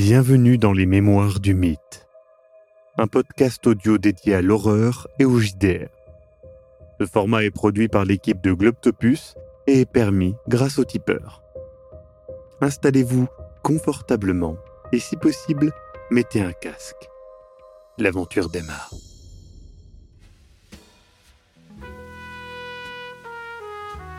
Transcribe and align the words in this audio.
Bienvenue 0.00 0.58
dans 0.58 0.72
les 0.72 0.86
Mémoires 0.86 1.40
du 1.40 1.54
Mythe, 1.54 2.06
un 2.98 3.08
podcast 3.08 3.66
audio 3.66 3.98
dédié 3.98 4.36
à 4.36 4.42
l'horreur 4.42 5.08
et 5.18 5.24
au 5.24 5.40
JDR. 5.40 5.88
Le 7.00 7.06
format 7.06 7.42
est 7.42 7.50
produit 7.50 7.88
par 7.88 8.04
l'équipe 8.04 8.40
de 8.40 8.52
Globtopus 8.52 9.34
et 9.66 9.80
est 9.80 9.90
permis 9.90 10.36
grâce 10.46 10.78
au 10.78 10.84
tipeur. 10.84 11.42
Installez-vous 12.60 13.26
confortablement 13.64 14.56
et 14.92 15.00
si 15.00 15.16
possible, 15.16 15.72
mettez 16.12 16.42
un 16.42 16.52
casque. 16.52 17.08
L'aventure 17.98 18.50
démarre. 18.50 18.94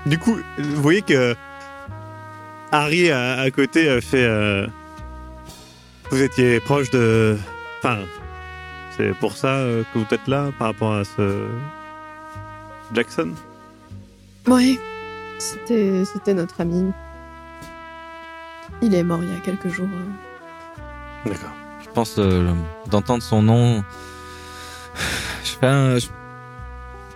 Du 0.05 0.19
coup, 0.19 0.35
vous 0.57 0.81
voyez 0.81 1.03
que 1.03 1.33
Harry 2.69 3.09
à, 3.11 3.39
à 3.39 3.49
côté 3.49 4.01
fait. 4.01 4.25
euh, 4.25 4.67
vous 6.11 6.21
étiez 6.21 6.59
proche 6.59 6.89
de. 6.91 7.37
Enfin, 7.79 7.99
c'est 8.97 9.13
pour 9.19 9.35
ça 9.35 9.55
euh, 9.55 9.83
que 9.93 9.99
vous 9.99 10.05
êtes 10.11 10.27
là 10.27 10.51
par 10.57 10.67
rapport 10.67 10.93
à 10.93 11.03
ce 11.03 11.47
Jackson? 12.93 13.33
Oui, 14.47 14.79
c'était, 15.37 16.03
c'était 16.05 16.33
notre 16.33 16.59
ami. 16.61 16.91
Il 18.81 18.95
est 18.95 19.03
mort 19.03 19.19
il 19.21 19.29
y 19.29 19.35
a 19.35 19.39
quelques 19.39 19.69
jours. 19.69 19.87
euh. 19.93 21.29
D'accord. 21.29 21.51
Je 21.83 21.89
pense 21.89 22.15
euh, 22.17 22.53
d'entendre 22.89 23.23
son 23.23 23.41
nom. 23.41 23.83
Je 25.43 25.49
fais 25.59 25.67
un. 25.67 25.97
Je 25.99 26.07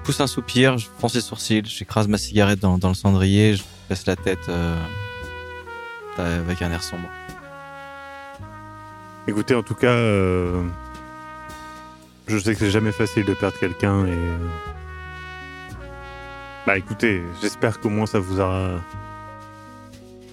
pousse 0.04 0.20
un 0.20 0.28
soupir, 0.28 0.78
je 0.78 0.88
fronce 0.98 1.16
les 1.16 1.22
sourcils, 1.22 1.64
j'écrase 1.66 2.10
ma 2.10 2.18
cigarette 2.18 2.60
dans, 2.60 2.78
dans 2.78 2.90
le 2.90 2.94
cendrier, 2.94 3.56
je 3.56 3.64
baisse 3.90 4.06
la 4.06 4.18
tête 4.18 4.50
euh, 4.50 4.76
avec 6.18 6.62
un 6.62 6.70
air 6.72 6.84
sombre. 6.84 7.08
Écoutez, 9.28 9.56
en 9.56 9.64
tout 9.64 9.76
cas, 9.76 9.88
euh, 9.88 10.62
je 12.28 12.38
sais 12.38 12.54
que 12.54 12.60
c'est 12.60 12.72
jamais 12.72 12.92
facile 12.92 13.26
de 13.26 13.34
perdre 13.34 13.58
quelqu'un 13.60 14.06
et. 14.06 14.12
euh, 14.12 14.38
Bah 16.66 16.78
écoutez, 16.78 17.22
j'espère 17.42 17.80
qu'au 17.80 17.90
moins 17.90 18.06
ça 18.06 18.20
vous 18.20 18.40
aura. 18.40 18.72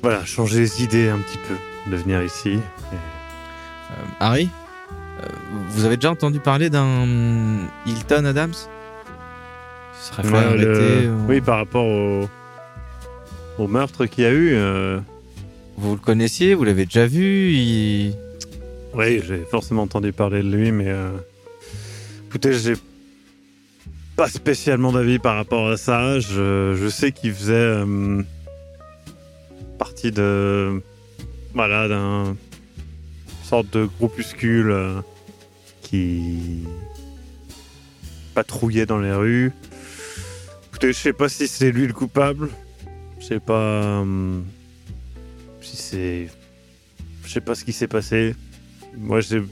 Voilà, 0.03 0.25
changé 0.25 0.61
les 0.61 0.83
idées 0.83 1.09
un 1.09 1.19
petit 1.19 1.39
peu 1.39 1.91
de 1.91 1.97
venir 1.97 2.23
ici. 2.23 2.51
Et- 2.93 2.97
Euh, 3.93 3.95
Harry, 4.21 4.49
euh, 5.21 5.27
vous 5.71 5.85
avez 5.85 5.97
déjà 5.97 6.13
entendu 6.13 6.39
parler 6.39 6.71
d'un 6.71 7.67
Hilton 7.87 8.25
Adams? 8.25 8.53
Qui 8.53 10.07
serait 10.07 10.23
Ouais, 10.29 11.09
ou- 11.09 11.27
Oui, 11.29 11.41
par 11.41 11.57
rapport 11.59 11.85
au, 11.85 12.29
au 13.59 13.67
meurtre 13.67 14.07
qu'il 14.07 14.23
y 14.25 14.27
a 14.29 14.33
eu. 14.33 14.55
Vous 15.77 15.93
le 15.95 15.99
connaissiez 16.01 16.55
Vous 16.55 16.63
l'avez 16.65 16.85
déjà 16.85 17.07
vu 17.09 17.51
Il- 17.53 18.15
Oui, 18.93 19.23
j'ai 19.25 19.45
forcément 19.45 19.83
entendu 19.83 20.13
parler 20.13 20.43
de 20.43 20.51
lui, 20.51 20.73
mais 20.73 20.89
euh, 20.89 21.13
écoutez, 22.27 22.53
j'ai 22.55 22.75
pas 24.17 24.29
spécialement 24.29 24.91
d'avis 24.93 25.21
par 25.21 25.37
rapport 25.37 25.69
à 25.69 25.77
ça. 25.77 26.19
Je, 26.19 26.89
sais 26.91 27.13
qu'il 27.13 27.33
faisait 27.33 27.55
euh, 27.55 28.23
partie 29.79 30.11
de 30.11 30.83
voilà 31.55 31.87
d'un 31.87 32.37
sorte 33.45 33.71
de 33.73 33.85
groupuscule 33.85 34.71
euh, 34.71 35.01
qui 35.83 36.65
patrouillait 38.35 38.87
dans 38.87 38.99
les 38.99 39.13
rues. 39.13 39.53
Écoutez, 40.69 40.93
je 40.93 40.99
sais 40.99 41.13
pas 41.13 41.29
si 41.29 41.47
c'est 41.47 41.71
lui 41.71 41.87
le 41.87 41.93
coupable. 41.93 42.49
Je 43.21 43.27
sais 43.27 43.41
pas 43.41 44.05
si 45.61 45.77
c'est 45.77 46.29
je 47.25 47.31
sais 47.31 47.41
pas 47.41 47.55
ce 47.55 47.65
qui 47.65 47.73
s'est 47.73 47.87
passé. 47.87 48.35
Moi, 48.97 49.21
j'ai. 49.21 49.43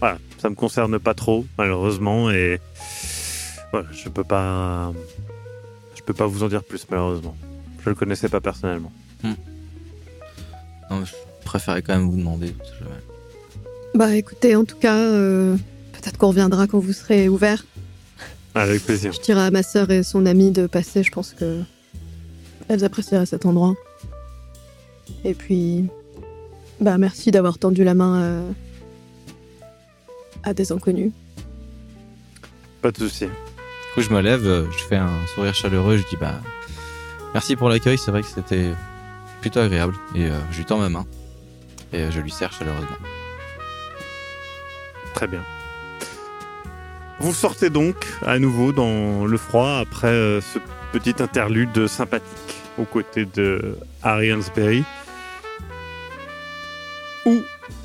Voilà, 0.00 0.18
ça 0.38 0.48
me 0.50 0.54
concerne 0.54 0.98
pas 0.98 1.14
trop, 1.14 1.46
malheureusement, 1.58 2.30
et. 2.30 2.60
Voilà, 3.72 3.88
je 3.92 4.08
peux 4.08 4.24
pas. 4.24 4.92
Je 5.94 6.02
peux 6.02 6.14
pas 6.14 6.26
vous 6.26 6.42
en 6.42 6.48
dire 6.48 6.64
plus, 6.64 6.86
malheureusement. 6.90 7.36
Je 7.84 7.88
le 7.88 7.94
connaissais 7.94 8.28
pas 8.28 8.40
personnellement. 8.40 8.92
Non, 10.90 11.04
je 11.04 11.12
préférais 11.44 11.82
quand 11.82 11.94
même 11.96 12.10
vous 12.10 12.16
demander. 12.16 12.54
Bah 13.94 14.14
écoutez, 14.16 14.56
en 14.56 14.64
tout 14.64 14.76
cas, 14.76 14.96
euh, 14.96 15.56
peut-être 15.92 16.18
qu'on 16.18 16.28
reviendra 16.28 16.66
quand 16.66 16.78
vous 16.78 16.92
serez 16.92 17.28
ouvert. 17.28 17.64
Avec 18.54 18.84
plaisir. 18.84 19.12
Je 19.12 19.20
dirai 19.20 19.42
à 19.42 19.50
ma 19.50 19.62
sœur 19.62 19.90
et 19.90 20.02
son 20.02 20.26
amie 20.26 20.50
de 20.50 20.66
passer, 20.66 21.02
je 21.02 21.12
pense 21.12 21.32
que 21.32 21.60
elles 22.68 22.84
apprécieraient 22.84 23.26
cet 23.26 23.46
endroit. 23.46 23.74
Et 25.24 25.34
puis, 25.34 25.86
bah 26.80 26.98
merci 26.98 27.30
d'avoir 27.30 27.58
tendu 27.58 27.84
la 27.84 27.94
main 27.94 28.20
euh, 28.22 28.50
à 30.42 30.54
des 30.54 30.72
inconnus. 30.72 31.12
Pas 32.82 32.90
de 32.90 32.96
souci. 32.98 33.26
Du 33.26 33.94
coup, 33.94 34.00
je 34.00 34.10
me 34.10 34.20
lève, 34.20 34.46
euh, 34.46 34.64
je 34.70 34.84
fais 34.84 34.96
un 34.96 35.26
sourire 35.34 35.54
chaleureux, 35.54 35.96
je 35.96 36.08
dis 36.08 36.16
bah 36.16 36.40
merci 37.34 37.56
pour 37.56 37.68
l'accueil, 37.68 37.98
c'est 37.98 38.10
vrai 38.10 38.22
que 38.22 38.28
c'était 38.28 38.70
plutôt 39.40 39.60
agréable 39.60 39.94
et 40.14 40.26
euh, 40.26 40.38
je 40.50 40.58
lui 40.58 40.64
tends 40.64 40.78
ma 40.78 40.88
main 40.88 41.06
et 41.92 42.10
je 42.10 42.20
lui 42.20 42.30
serre 42.30 42.52
chaleureusement. 42.52 42.96
Très 45.14 45.26
bien. 45.26 45.42
Vous 47.18 47.34
sortez 47.34 47.68
donc 47.68 47.96
à 48.24 48.38
nouveau 48.38 48.72
dans 48.72 49.26
le 49.26 49.36
froid 49.36 49.78
après 49.78 50.08
euh, 50.08 50.40
ce 50.40 50.58
petit 50.92 51.22
interlude 51.22 51.86
sympathique 51.86 52.56
aux 52.78 52.84
côtés 52.84 53.26
de 53.26 53.76
Harry 54.02 54.32
Hansberry. 54.32 54.84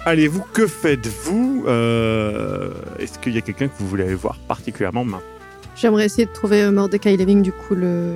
Allez-vous 0.05 0.43
Que 0.53 0.67
faites-vous 0.67 1.65
Euh, 1.67 2.71
Est-ce 2.99 3.17
qu'il 3.19 3.33
y 3.33 3.37
a 3.37 3.41
quelqu'un 3.41 3.67
que 3.67 3.73
vous 3.79 3.87
voulez 3.87 4.03
aller 4.03 4.13
voir 4.15 4.37
particulièrement 4.47 5.03
maintenant? 5.03 5.25
J'aimerais 5.75 6.05
essayer 6.05 6.25
de 6.25 6.31
trouver 6.31 6.61
euh, 6.61 6.71
Mordecai 6.71 7.17
Leving, 7.17 7.41
du 7.41 7.51
coup, 7.51 7.75
le, 7.75 8.13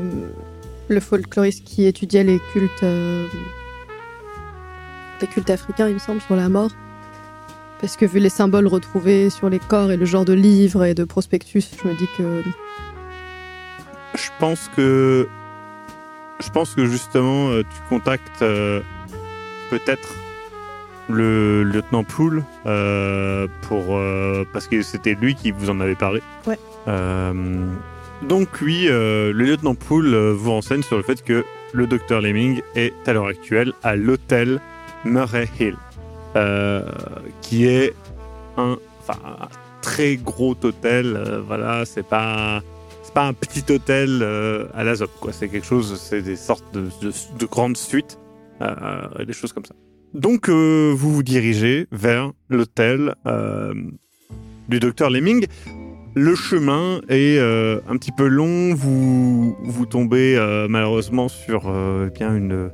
le 0.87 0.99
folkloriste 0.99 1.63
qui 1.65 1.85
étudiait 1.85 2.23
les 2.23 2.39
cultes, 2.53 2.83
euh, 2.83 3.25
les 5.19 5.27
cultes 5.27 5.49
africains, 5.49 5.87
il 5.87 5.95
me 5.95 5.99
semble, 5.99 6.21
sur 6.21 6.35
la 6.35 6.47
mort. 6.47 6.71
Parce 7.81 7.97
que 7.97 8.05
vu 8.05 8.19
les 8.19 8.29
symboles 8.29 8.67
retrouvés 8.67 9.29
sur 9.29 9.49
les 9.49 9.59
corps 9.59 9.91
et 9.91 9.97
le 9.97 10.05
genre 10.05 10.25
de 10.25 10.33
livres 10.33 10.83
et 10.85 10.93
de 10.93 11.03
prospectus, 11.05 11.69
je 11.81 11.87
me 11.87 11.95
dis 11.95 12.07
que 12.17 12.43
Je 14.15 14.29
pense 14.39 14.69
que. 14.75 15.27
Je 16.41 16.49
pense 16.51 16.75
que 16.75 16.85
justement, 16.85 17.49
euh, 17.49 17.63
tu 17.63 17.81
contactes 17.89 18.41
euh, 18.41 18.79
peut-être 19.69 20.07
le 21.09 21.63
lieutenant 21.63 22.03
Poole 22.03 22.43
euh, 22.65 23.47
pour 23.63 23.97
euh, 23.97 24.45
parce 24.53 24.67
que 24.67 24.81
c'était 24.81 25.15
lui 25.15 25.35
qui 25.35 25.51
vous 25.51 25.69
en 25.69 25.79
avait 25.79 25.95
parlé. 25.95 26.21
Ouais. 26.45 26.59
Euh, 26.87 27.65
donc 28.21 28.49
oui, 28.61 28.85
le 28.87 29.31
lieutenant 29.31 29.75
Poole 29.75 30.13
vous 30.15 30.51
renseigne 30.51 30.83
sur 30.83 30.97
le 30.97 31.03
fait 31.03 31.23
que 31.23 31.45
le 31.73 31.87
docteur 31.87 32.21
Lemming 32.21 32.61
est 32.75 32.93
à 33.07 33.13
l'heure 33.13 33.27
actuelle 33.27 33.73
à 33.81 33.95
l'hôtel 33.95 34.59
Murray 35.05 35.47
Hill, 35.59 35.77
qui 37.41 37.65
est 37.65 37.93
un, 38.57 38.77
très 39.81 40.17
gros 40.17 40.55
hôtel. 40.63 41.41
voilà, 41.47 41.85
c'est 41.85 42.05
pas 42.05 42.61
c'est 43.03 43.13
pas 43.13 43.25
un 43.25 43.33
petit 43.33 43.63
hôtel 43.71 44.21
à 44.73 44.83
la 44.83 44.95
ZOP, 44.95 45.11
quoi. 45.21 45.31
C'est 45.31 45.47
quelque 45.47 45.65
chose, 45.65 45.97
c'est 45.97 46.21
des 46.21 46.35
sortes 46.35 46.73
de, 46.73 46.89
de, 47.01 47.13
de 47.39 47.45
grandes 47.45 47.77
suites, 47.77 48.19
des 48.59 49.33
choses 49.33 49.53
comme 49.53 49.65
ça. 49.65 49.75
Donc, 50.13 50.49
euh, 50.49 50.93
vous 50.95 51.13
vous 51.13 51.23
dirigez 51.23 51.87
vers 51.91 52.31
l'hôtel 52.49 53.15
euh, 53.27 53.73
du 54.67 54.79
docteur 54.79 55.09
Lemming. 55.09 55.45
Le 56.15 56.35
chemin 56.35 57.01
est 57.09 57.37
euh, 57.37 57.79
un 57.87 57.95
petit 57.97 58.11
peu 58.11 58.27
long. 58.27 58.73
Vous, 58.73 59.55
vous 59.61 59.85
tombez 59.85 60.37
malheureusement 60.67 61.27
sur 61.27 61.71
eh 62.05 62.09
bien 62.09 62.35
une, 62.35 62.71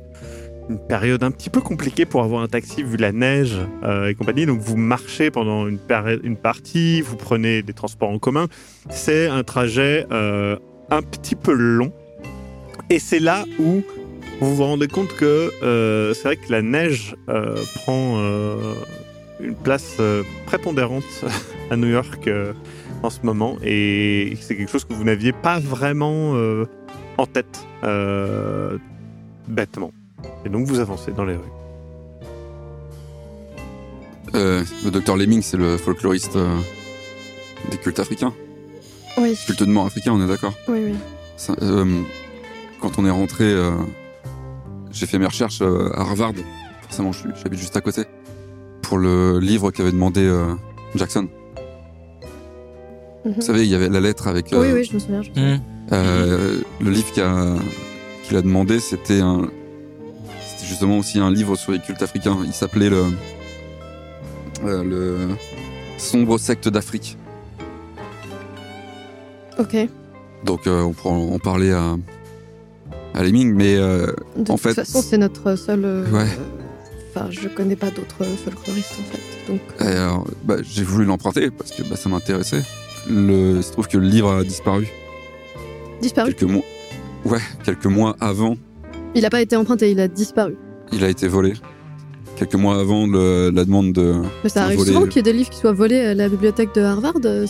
période 0.88 1.22
un 1.22 1.30
petit 1.30 1.50
peu 1.50 1.60
compliquée 1.60 2.06
pour 2.06 2.24
avoir 2.24 2.42
un 2.42 2.48
taxi 2.48 2.82
vu 2.82 2.96
la 2.96 3.12
neige 3.12 3.56
et 4.08 4.14
compagnie. 4.14 4.46
Donc 4.46 4.60
vous 4.60 4.76
marchez 4.76 5.30
pendant 5.30 5.68
une, 5.68 5.78
une 6.24 6.36
partie, 6.36 7.02
vous 7.02 7.16
prenez 7.16 7.62
des 7.62 7.74
transports 7.74 8.10
en 8.10 8.18
commun. 8.18 8.46
C'est 8.90 9.28
un 9.28 9.44
trajet 9.44 10.06
un 10.10 11.02
petit 11.02 11.36
peu 11.36 11.52
long. 11.52 11.92
Et 12.88 12.98
c'est 12.98 13.20
là 13.20 13.44
où 13.58 13.82
vous 14.40 14.54
vous 14.56 14.64
rendez 14.64 14.88
compte 14.88 15.08
que 15.16 15.50
euh, 15.62 16.12
c'est 16.14 16.24
vrai 16.24 16.36
que 16.36 16.50
la 16.52 16.62
neige 16.62 17.16
euh, 17.28 17.56
prend 17.76 18.16
euh, 18.18 18.74
une 19.40 19.54
place 19.54 19.96
euh, 20.00 20.22
prépondérante 20.46 21.04
à 21.70 21.76
New 21.76 21.88
York 21.88 22.26
euh, 22.28 22.52
en 23.02 23.10
ce 23.10 23.20
moment. 23.22 23.56
Et 23.62 24.36
c'est 24.40 24.56
quelque 24.56 24.70
chose 24.70 24.84
que 24.84 24.92
vous 24.94 25.04
n'aviez 25.04 25.32
pas 25.32 25.58
vraiment 25.58 26.32
euh, 26.34 26.66
en 27.18 27.26
tête, 27.26 27.66
euh, 27.84 28.76
bêtement. 29.48 29.92
Et 30.44 30.48
donc 30.48 30.66
vous 30.66 30.80
avancez 30.80 31.12
dans 31.12 31.24
les 31.24 31.34
rues. 31.34 31.42
Euh, 34.34 34.62
le 34.84 34.90
docteur 34.90 35.16
Lemming, 35.16 35.40
c'est 35.40 35.56
le 35.56 35.76
folkloriste 35.78 36.36
euh, 36.36 36.58
des 37.70 37.78
cultes 37.78 38.00
africains. 38.00 38.34
oui, 39.16 39.34
Culte 39.46 39.62
de 39.62 39.70
mort 39.70 39.86
africain, 39.86 40.12
on 40.12 40.22
est 40.22 40.28
d'accord 40.28 40.52
oui, 40.68 40.80
oui. 40.84 40.94
Ça, 41.36 41.54
euh, 41.62 42.02
Quand 42.80 42.98
on 42.98 43.06
est 43.06 43.10
rentré, 43.10 43.44
euh, 43.44 43.70
j'ai 44.96 45.06
fait 45.06 45.18
mes 45.18 45.26
recherches 45.26 45.60
euh, 45.60 45.90
à 45.94 46.00
Harvard. 46.00 46.32
Forcément, 46.82 47.12
j'habite 47.12 47.58
juste 47.60 47.76
à 47.76 47.80
côté. 47.80 48.04
pour 48.82 48.98
le 48.98 49.38
livre 49.40 49.70
qu'avait 49.70 49.92
demandé 49.92 50.22
euh, 50.22 50.54
Jackson. 50.94 51.28
Mhm. 53.24 53.34
Vous 53.34 53.42
savez, 53.42 53.64
il 53.64 53.70
y 53.70 53.74
avait 53.74 53.88
la 53.88 54.00
lettre 54.00 54.28
avec 54.28 54.52
euh, 54.52 54.60
Oui, 54.60 54.72
oui, 54.72 54.84
je 54.84 54.94
me 54.94 54.98
souviens. 54.98 55.22
je 55.22 55.30
me 55.30 55.34
souviens. 55.34 55.62
Euh, 55.92 56.60
le 56.80 56.90
livre 56.90 57.12
qu'il 57.12 58.36
a, 58.36 58.42
demandé, 58.42 58.80
c'était 58.80 59.20
un, 59.20 59.50
c'était 60.46 60.66
justement 60.66 60.98
aussi 60.98 61.18
un 61.18 61.30
livre 61.30 61.56
sur 61.56 61.72
les 61.72 61.80
cultes 61.80 62.02
africains. 62.02 62.38
Il 62.44 62.52
s'appelait 62.52 62.90
le, 62.90 63.04
euh, 64.64 64.82
le 64.84 65.28
sombre 65.98 66.38
secte 66.38 66.68
d'Afrique. 66.68 67.18
Ok. 69.58 69.76
Donc 70.44 70.66
euh, 70.66 70.82
on 70.82 70.92
pourra 70.92 71.14
en 71.14 71.38
parler 71.38 71.72
à, 71.72 71.96
à 73.16 73.22
Lemming, 73.24 73.52
mais 73.54 73.76
euh, 73.76 74.06
De 74.36 74.52
En 74.52 74.54
toute 74.56 74.60
fait, 74.60 74.74
façon, 74.74 75.02
c'est 75.02 75.18
notre 75.18 75.56
seul. 75.56 75.84
euh, 75.84 76.04
Ouais. 76.12 76.26
Enfin, 77.14 77.28
je 77.30 77.48
connais 77.48 77.76
pas 77.76 77.90
d'autres 77.90 78.24
folkloristes 78.44 78.92
en 79.00 79.10
fait. 79.10 79.52
Donc, 79.52 79.60
euh, 79.80 80.04
alors, 80.04 80.26
bah, 80.44 80.56
j'ai 80.62 80.82
voulu 80.84 81.06
l'emprunter 81.06 81.50
parce 81.50 81.70
que 81.72 81.82
bah, 81.82 81.96
ça 81.96 82.08
m'intéressait. 82.10 82.62
Le, 83.10 83.56
il 83.56 83.62
se 83.62 83.72
trouve 83.72 83.88
que 83.88 83.96
le 83.96 84.06
livre 84.06 84.30
a 84.32 84.44
disparu 84.44 84.86
disparu? 86.02 86.34
quelques 86.34 86.50
mois. 86.50 86.62
Ouais, 87.24 87.38
quelques 87.64 87.86
mois 87.86 88.16
avant, 88.20 88.56
Il 89.14 89.24
a 89.24 89.30
pas 89.30 89.40
été 89.40 89.56
emprunté, 89.56 89.90
il 89.90 89.98
a 90.00 90.08
disparu. 90.08 90.56
il 90.92 91.02
a 91.04 91.08
été 91.08 91.26
volé. 91.26 91.54
Quelques 92.36 92.54
mois 92.54 92.78
avant 92.78 93.06
le- 93.06 93.48
la 93.50 93.64
demande 93.64 93.94
de. 93.94 94.14
Mais 94.44 94.50
ça 94.50 94.64
arrive 94.64 94.78
souvent 94.84 95.06
qu'il 95.06 95.16
y 95.16 95.18
ait 95.20 95.22
des 95.22 95.32
livres 95.32 95.48
qui 95.48 95.58
soient 95.58 95.72
volés 95.72 96.00
à 96.00 96.12
la 96.14 96.28
bibliothèque 96.28 96.74
de 96.74 96.82
Harvard. 96.82 97.14
C'est. 97.22 97.46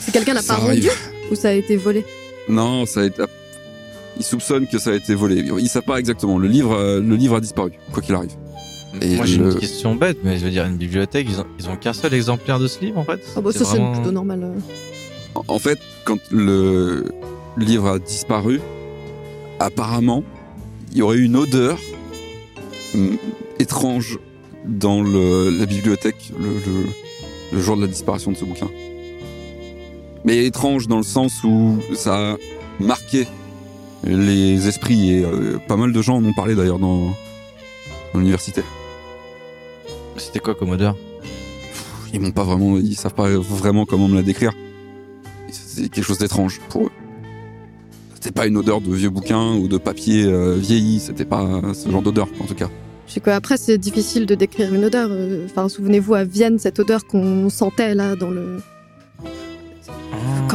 Si 0.00 0.10
quelqu'un 0.12 0.32
l'a 0.32 0.42
pas 0.42 0.54
rendu 0.54 0.88
ou 1.30 1.34
ça 1.34 1.48
a 1.48 1.52
été 1.52 1.76
volé? 1.76 2.04
Non, 2.48 2.86
ça 2.86 3.00
a 3.00 3.04
été. 3.04 3.22
Ils 4.18 4.24
soupçonnent 4.24 4.66
que 4.66 4.78
ça 4.78 4.90
a 4.90 4.94
été 4.94 5.14
volé. 5.14 5.44
Ils 5.58 5.68
savent 5.68 5.82
pas 5.82 5.98
exactement. 5.98 6.38
Le 6.38 6.48
livre, 6.48 6.72
euh, 6.74 7.00
le 7.00 7.16
livre 7.16 7.36
a 7.36 7.40
disparu, 7.40 7.72
quoi 7.92 8.02
qu'il 8.02 8.14
arrive. 8.14 8.30
Et 9.02 9.16
Moi, 9.16 9.26
j'ai 9.26 9.36
le- 9.38 9.52
une 9.52 9.58
question 9.58 9.94
bête, 9.94 10.18
mais 10.24 10.38
je 10.38 10.44
veux 10.46 10.50
dire, 10.50 10.64
une 10.64 10.76
bibliothèque, 10.76 11.26
ils 11.28 11.38
ont, 11.40 11.46
ils 11.58 11.68
ont 11.68 11.76
qu'un 11.76 11.92
seul 11.92 12.14
exemplaire 12.14 12.58
de 12.58 12.66
ce 12.66 12.80
livre, 12.80 12.98
en 12.98 13.04
fait. 13.04 13.20
Ah 13.36 13.40
bah, 13.42 13.52
ça, 13.52 13.58
c'est 13.58 13.64
vraiment- 13.76 13.92
plutôt 13.92 14.12
normal. 14.12 14.40
euh. 14.42 14.58
En- 15.34 15.44
En 15.48 15.58
fait, 15.58 15.78
quand 16.04 16.18
le 16.30 17.04
livre 17.58 17.88
a 17.88 17.98
disparu, 17.98 18.60
apparemment, 19.60 20.24
il 20.92 20.98
y 20.98 21.02
aurait 21.02 21.16
eu 21.18 21.24
une 21.24 21.36
odeur 21.36 21.78
hum, 22.94 23.18
étrange 23.58 24.18
dans 24.66 25.02
le- 25.02 25.50
la 25.50 25.66
bibliothèque 25.66 26.32
le, 26.38 26.46
le- 26.48 26.86
le 27.52 27.60
jour 27.60 27.76
de 27.76 27.82
la 27.82 27.86
disparition 27.88 28.32
de 28.32 28.36
ce 28.36 28.44
bouquin. 28.46 28.68
Mais 30.24 30.44
étrange 30.46 30.88
dans 30.88 30.96
le 30.96 31.02
sens 31.02 31.44
où 31.44 31.78
ça 31.94 32.32
a 32.32 32.36
marqué 32.80 33.26
les 34.06 34.68
esprits 34.68 35.12
et 35.12 35.24
euh, 35.24 35.58
pas 35.66 35.76
mal 35.76 35.92
de 35.92 36.02
gens 36.02 36.16
en 36.16 36.24
ont 36.24 36.32
parlé 36.32 36.54
d'ailleurs 36.54 36.78
dans, 36.78 37.06
dans 38.12 38.18
l'université. 38.20 38.62
C'était 40.16 40.38
quoi 40.38 40.54
comme 40.54 40.70
odeur? 40.70 40.96
Ils 42.12 42.20
m'ont 42.20 42.30
pas 42.30 42.44
vraiment, 42.44 42.78
ils 42.78 42.96
savent 42.96 43.14
pas 43.14 43.28
vraiment 43.28 43.84
comment 43.84 44.08
me 44.08 44.14
la 44.16 44.22
décrire. 44.22 44.52
C'est 45.50 45.88
quelque 45.88 46.04
chose 46.04 46.18
d'étrange 46.18 46.60
pour 46.68 46.86
eux. 46.86 46.90
C'était 48.14 48.32
pas 48.32 48.46
une 48.46 48.56
odeur 48.56 48.80
de 48.80 48.92
vieux 48.94 49.10
bouquin 49.10 49.54
ou 49.54 49.68
de 49.68 49.76
papier 49.76 50.24
euh, 50.24 50.56
vieilli, 50.56 51.00
c'était 51.00 51.24
pas 51.26 51.60
ce 51.74 51.90
genre 51.90 52.02
d'odeur 52.02 52.28
en 52.40 52.44
tout 52.44 52.54
cas. 52.54 52.70
Je 53.06 53.12
sais 53.12 53.20
quoi, 53.20 53.34
après, 53.34 53.56
c'est 53.56 53.78
difficile 53.78 54.26
de 54.26 54.34
décrire 54.34 54.74
une 54.74 54.84
odeur. 54.84 55.08
euh, 55.12 55.46
Enfin, 55.46 55.68
souvenez-vous 55.68 56.14
à 56.14 56.24
Vienne, 56.24 56.58
cette 56.58 56.80
odeur 56.80 57.06
qu'on 57.06 57.48
sentait 57.50 57.94
là 57.94 58.16
dans 58.16 58.30
le. 58.30 58.58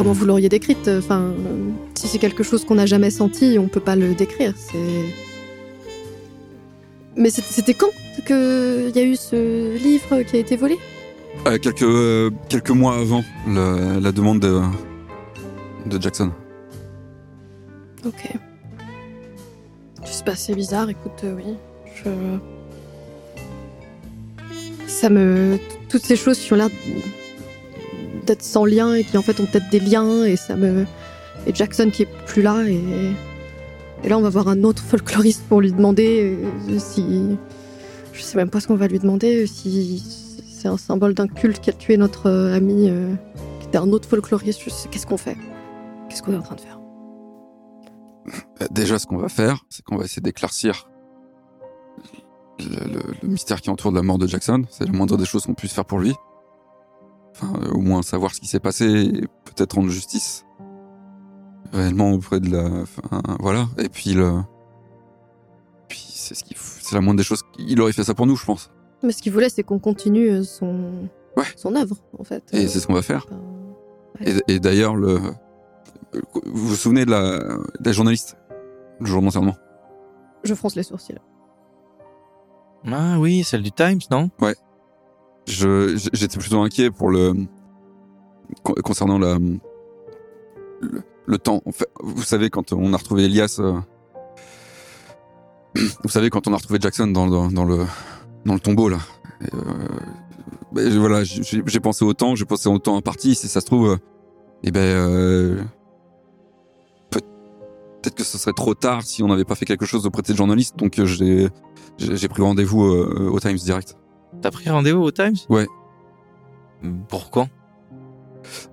Comment 0.02 0.14
vous 0.14 0.24
l'auriez 0.24 0.48
décrite 0.48 0.88
Enfin, 0.88 1.20
euh, 1.20 1.70
si 1.94 2.08
c'est 2.08 2.18
quelque 2.18 2.42
chose 2.42 2.64
qu'on 2.64 2.74
n'a 2.74 2.86
jamais 2.86 3.10
senti, 3.10 3.56
on 3.60 3.68
peut 3.68 3.78
pas 3.78 3.94
le 3.94 4.14
décrire. 4.16 4.52
C'est. 4.56 5.14
Mais 7.14 7.30
c'était 7.30 7.74
quand 7.74 7.90
qu'il 8.26 8.90
y 8.96 8.98
a 8.98 9.02
eu 9.04 9.14
ce 9.14 9.76
livre 9.78 10.22
qui 10.22 10.34
a 10.34 10.38
été 10.40 10.56
volé? 10.56 10.76
Euh, 11.46 11.56
quelques 11.56 11.82
euh, 11.84 12.30
quelques 12.48 12.70
mois 12.70 12.96
avant 12.96 13.22
le- 13.46 14.00
la 14.00 14.10
demande 14.10 14.40
de, 14.40 14.60
de 15.86 16.02
Jackson. 16.02 16.32
Ok. 18.04 18.32
Je 20.04 20.10
sais 20.10 20.24
pas, 20.24 20.34
c'est 20.34 20.56
bizarre, 20.56 20.90
écoute, 20.90 21.20
euh, 21.22 21.36
oui. 21.36 21.54
Je. 21.94 22.10
Ça 24.88 25.08
me. 25.10 25.60
Toutes 25.88 26.04
ces 26.04 26.16
choses 26.16 26.40
qui 26.40 26.52
ont 26.52 26.56
l'air 26.56 26.70
d'être 28.24 28.42
sans 28.42 28.64
lien 28.64 28.94
et 28.94 29.04
qui 29.04 29.16
en 29.16 29.22
fait 29.22 29.40
ont 29.40 29.46
peut-être 29.46 29.70
des 29.70 29.80
liens 29.80 30.24
et 30.24 30.36
ça 30.36 30.56
me. 30.56 30.86
Et 31.46 31.54
Jackson 31.54 31.90
qui 31.92 32.02
est 32.02 32.08
plus 32.26 32.42
là 32.42 32.62
et. 32.64 32.80
Et 34.04 34.08
là, 34.08 34.18
on 34.18 34.20
va 34.20 34.30
voir 34.30 34.48
un 34.48 34.64
autre 34.64 34.82
folkloriste 34.82 35.44
pour 35.48 35.60
lui 35.60 35.70
demander 35.72 36.36
euh, 36.68 36.78
si. 36.78 37.36
Je 38.12 38.20
sais 38.20 38.36
même 38.36 38.50
pas 38.50 38.60
ce 38.60 38.66
qu'on 38.66 38.74
va 38.74 38.88
lui 38.88 38.98
demander, 38.98 39.46
si 39.46 40.02
c'est 40.62 40.68
un 40.68 40.76
symbole 40.76 41.14
d'un 41.14 41.26
culte 41.26 41.60
qui 41.60 41.70
a 41.70 41.72
tué 41.72 41.96
notre 41.96 42.28
euh, 42.28 42.54
ami 42.54 42.88
euh, 42.88 43.14
qui 43.60 43.66
était 43.68 43.78
un 43.78 43.90
autre 43.90 44.08
folkloriste. 44.08 44.60
Qu'est-ce 44.90 45.06
qu'on 45.06 45.16
fait? 45.16 45.36
Qu'est-ce 46.08 46.22
qu'on 46.22 46.32
est 46.32 46.36
en 46.36 46.42
train 46.42 46.56
de 46.56 46.60
faire? 46.60 46.78
Euh, 48.60 48.66
Déjà, 48.70 48.98
ce 48.98 49.06
qu'on 49.06 49.16
va 49.16 49.28
faire, 49.28 49.64
c'est 49.70 49.84
qu'on 49.84 49.96
va 49.96 50.04
essayer 50.04 50.22
d'éclaircir 50.22 50.88
le 52.60 53.28
mystère 53.28 53.60
qui 53.60 53.70
entoure 53.70 53.90
de 53.90 53.96
la 53.96 54.02
mort 54.02 54.18
de 54.18 54.26
Jackson. 54.26 54.64
C'est 54.70 54.84
la 54.84 54.92
moindre 54.92 55.16
des 55.16 55.24
choses 55.24 55.46
qu'on 55.46 55.54
puisse 55.54 55.72
faire 55.72 55.84
pour 55.84 55.98
lui. 55.98 56.14
Enfin, 57.34 57.52
euh, 57.62 57.70
au 57.72 57.80
moins 57.80 58.02
savoir 58.02 58.34
ce 58.34 58.40
qui 58.40 58.46
s'est 58.46 58.60
passé 58.60 58.84
et 58.86 59.20
peut-être 59.44 59.74
rendre 59.74 59.88
justice 59.88 60.44
réellement 61.72 62.12
auprès 62.12 62.40
de 62.40 62.50
la. 62.50 62.82
Enfin, 62.82 63.22
voilà. 63.40 63.68
Et 63.78 63.88
puis 63.88 64.12
le. 64.12 64.40
Puis 65.88 66.04
c'est 66.08 66.34
ce 66.34 66.44
qu'il 66.44 66.56
faut- 66.56 66.78
c'est 66.82 66.94
la 66.94 67.00
moindre 67.00 67.18
des 67.18 67.24
choses. 67.24 67.42
Il 67.58 67.80
aurait 67.80 67.92
fait 67.92 68.04
ça 68.04 68.14
pour 68.14 68.26
nous, 68.26 68.36
je 68.36 68.44
pense. 68.44 68.70
Mais 69.02 69.12
ce 69.12 69.22
qu'il 69.22 69.32
voulait, 69.32 69.48
c'est 69.48 69.62
qu'on 69.62 69.78
continue 69.78 70.28
euh, 70.30 70.42
son, 70.44 71.08
Ouais. 71.36 71.44
son 71.56 71.74
œuvre, 71.74 71.96
en 72.18 72.24
fait. 72.24 72.44
Et 72.52 72.64
Euh, 72.64 72.68
c'est 72.68 72.78
ce 72.80 72.86
qu'on 72.86 72.92
va 72.94 73.02
faire. 73.02 73.26
ben, 74.20 74.38
Et, 74.46 74.54
et 74.54 74.60
d'ailleurs, 74.60 74.94
le. 74.94 75.18
Vous 76.44 76.68
vous 76.68 76.74
souvenez 76.76 77.04
de 77.06 77.10
la, 77.10 77.38
de 77.38 77.84
la 77.86 77.92
journaliste 77.92 78.36
le 79.00 79.06
jour 79.06 79.22
de 79.22 79.28
Je 80.44 80.54
fronce 80.54 80.76
les 80.76 80.82
sourcils. 80.82 81.16
Ah 82.86 83.18
oui, 83.18 83.42
celle 83.44 83.62
du 83.62 83.72
Times, 83.72 84.00
non? 84.10 84.30
Je 84.40 84.54
j'étais 85.46 86.38
plutôt 86.38 86.60
inquiet 86.60 86.90
pour 86.90 87.10
le 87.10 87.34
con- 88.62 88.74
concernant 88.84 89.18
le, 89.18 89.58
le 91.26 91.38
temps. 91.38 91.62
En 91.66 91.70
vous 92.02 92.22
savez 92.22 92.50
quand 92.50 92.72
on 92.72 92.92
a 92.92 92.96
retrouvé 92.96 93.24
Elias, 93.24 93.56
euh, 93.60 93.78
vous 96.02 96.08
savez 96.08 96.30
quand 96.30 96.46
on 96.48 96.52
a 96.52 96.56
retrouvé 96.56 96.78
Jackson 96.80 97.06
dans, 97.08 97.26
dans, 97.50 97.64
le 97.64 97.84
dans 98.44 98.54
le 98.54 98.60
tombeau 98.60 98.88
là. 98.88 98.98
Et, 99.40 99.48
euh, 99.54 99.88
ben, 100.72 100.98
voilà, 100.98 101.22
j'ai 101.24 101.80
pensé 101.80 102.04
au 102.04 102.14
temps, 102.14 102.34
j'ai 102.34 102.44
pensé 102.44 102.68
au 102.68 102.78
temps 102.78 102.96
imparti. 102.96 103.34
Si 103.34 103.48
ça 103.48 103.60
se 103.60 103.66
trouve, 103.66 103.98
eh 104.62 104.70
ben 104.70 104.80
euh, 104.80 105.62
peut- 107.10 107.20
peut-être 108.02 108.14
que 108.14 108.24
ce 108.24 108.38
serait 108.38 108.52
trop 108.54 108.74
tard 108.74 109.02
si 109.02 109.22
on 109.22 109.28
n'avait 109.28 109.44
pas 109.44 109.54
fait 109.54 109.66
quelque 109.66 109.86
chose 109.86 110.06
auprès 110.06 110.22
de 110.22 110.28
cette 110.28 110.36
journaliste. 110.36 110.76
Donc 110.78 111.00
j'ai 111.04 112.28
pris 112.28 112.42
rendez-vous 112.42 112.82
au 112.82 113.40
Times 113.40 113.56
direct. 113.56 113.96
T'as 114.40 114.50
pris 114.50 114.68
rendez-vous 114.70 115.02
au 115.02 115.10
Times? 115.10 115.36
Ouais. 115.48 115.66
Pourquoi? 117.08 117.46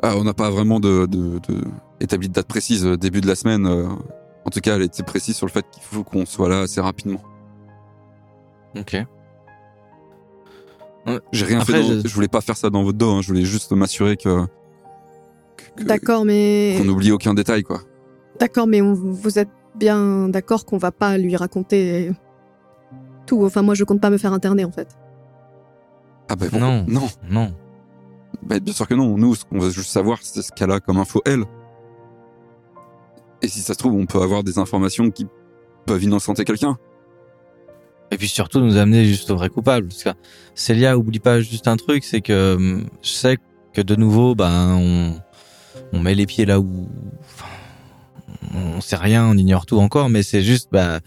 Ah, 0.01 0.13
on 0.17 0.23
n'a 0.23 0.33
pas 0.33 0.49
vraiment 0.49 0.79
de, 0.79 1.05
de, 1.05 1.39
de 1.47 1.61
établi 1.99 2.27
de 2.27 2.33
date 2.33 2.47
précise. 2.47 2.85
euh, 2.85 2.97
Début 2.97 3.21
de 3.21 3.27
la 3.27 3.35
semaine, 3.35 3.67
euh, 3.67 3.87
en 4.45 4.49
tout 4.49 4.61
cas, 4.61 4.75
elle 4.75 4.81
était 4.81 5.03
précise 5.03 5.35
sur 5.35 5.45
le 5.45 5.51
fait 5.51 5.65
qu'il 5.69 5.83
faut 5.83 6.03
qu'on 6.03 6.25
soit 6.25 6.49
là 6.49 6.61
assez 6.61 6.81
rapidement. 6.81 7.21
Ok. 8.77 8.97
J'ai 11.31 11.45
rien 11.45 11.59
Après, 11.61 11.73
fait. 11.73 11.81
dans- 11.81 12.01
je- 12.03 12.07
je... 12.07 12.13
voulais 12.13 12.27
pas 12.27 12.41
faire 12.41 12.55
ça 12.57 12.69
dans 12.69 12.83
votre 12.83 12.97
dos. 12.97 13.09
hein, 13.09 13.21
Je 13.21 13.27
voulais 13.29 13.43
juste 13.45 13.71
m'assurer 13.71 14.15
que 14.15 14.45
que- 15.75 15.83
D'accord, 15.83 16.23
mais. 16.25 16.75
qu'on 16.77 16.85
n'oublie 16.85 17.11
aucun 17.11 17.33
détail, 17.33 17.63
quoi. 17.63 17.81
D'accord, 18.39 18.67
mais 18.67 18.81
on- 18.81 18.93
vous 18.93 19.39
êtes 19.39 19.49
bien 19.75 20.29
d'accord 20.29 20.65
qu'on 20.65 20.77
va 20.77 20.91
pas 20.91 21.17
lui 21.17 21.35
raconter 21.35 22.11
tout. 23.25 23.43
Enfin, 23.43 23.61
moi, 23.63 23.73
je 23.75 23.83
compte 23.83 24.01
pas 24.01 24.09
me 24.09 24.17
faire 24.17 24.33
interner, 24.33 24.65
en 24.65 24.71
fait. 24.71 24.87
Ah 26.29 26.35
ben 26.35 26.49
bon, 26.49 26.59
Non. 26.59 26.85
non. 26.87 27.07
Non. 27.29 27.53
Ben, 28.43 28.59
bien 28.59 28.73
sûr 28.73 28.87
que 28.87 28.93
non. 28.93 29.17
Nous, 29.17 29.35
ce 29.35 29.45
qu'on 29.45 29.59
veut 29.59 29.71
juste 29.71 29.89
savoir, 29.89 30.19
c'est 30.21 30.41
ce 30.41 30.51
qu'elle 30.51 30.71
a 30.71 30.79
comme 30.79 30.97
info 30.97 31.21
elle. 31.25 31.43
Et 33.41 33.47
si 33.47 33.59
ça 33.59 33.73
se 33.73 33.79
trouve, 33.79 33.93
on 33.95 34.05
peut 34.05 34.21
avoir 34.21 34.43
des 34.43 34.57
informations 34.59 35.09
qui 35.11 35.25
peuvent 35.85 36.03
innocenter 36.03 36.45
quelqu'un. 36.45 36.77
Et 38.11 38.17
puis 38.17 38.27
surtout 38.27 38.59
nous 38.59 38.77
amener 38.77 39.05
juste 39.05 39.29
au 39.31 39.35
vrai 39.35 39.49
coupable. 39.49 39.87
Parce 39.87 40.03
que 40.03 40.09
Célia, 40.55 40.97
oublie 40.97 41.19
pas 41.19 41.41
juste 41.41 41.67
un 41.67 41.77
truc, 41.77 42.03
c'est 42.03 42.21
que 42.21 42.55
hum, 42.55 42.85
je 43.01 43.09
sais 43.09 43.37
que 43.73 43.81
de 43.81 43.95
nouveau, 43.95 44.35
ben, 44.35 44.75
on, 44.75 45.13
on 45.93 45.99
met 45.99 46.15
les 46.15 46.25
pieds 46.25 46.45
là 46.45 46.59
où, 46.59 46.89
on 48.53 48.81
sait 48.81 48.95
rien, 48.95 49.25
on 49.27 49.37
ignore 49.37 49.65
tout 49.65 49.79
encore, 49.79 50.09
mais 50.09 50.23
c'est 50.23 50.41
juste, 50.41 50.69
bah, 50.71 50.99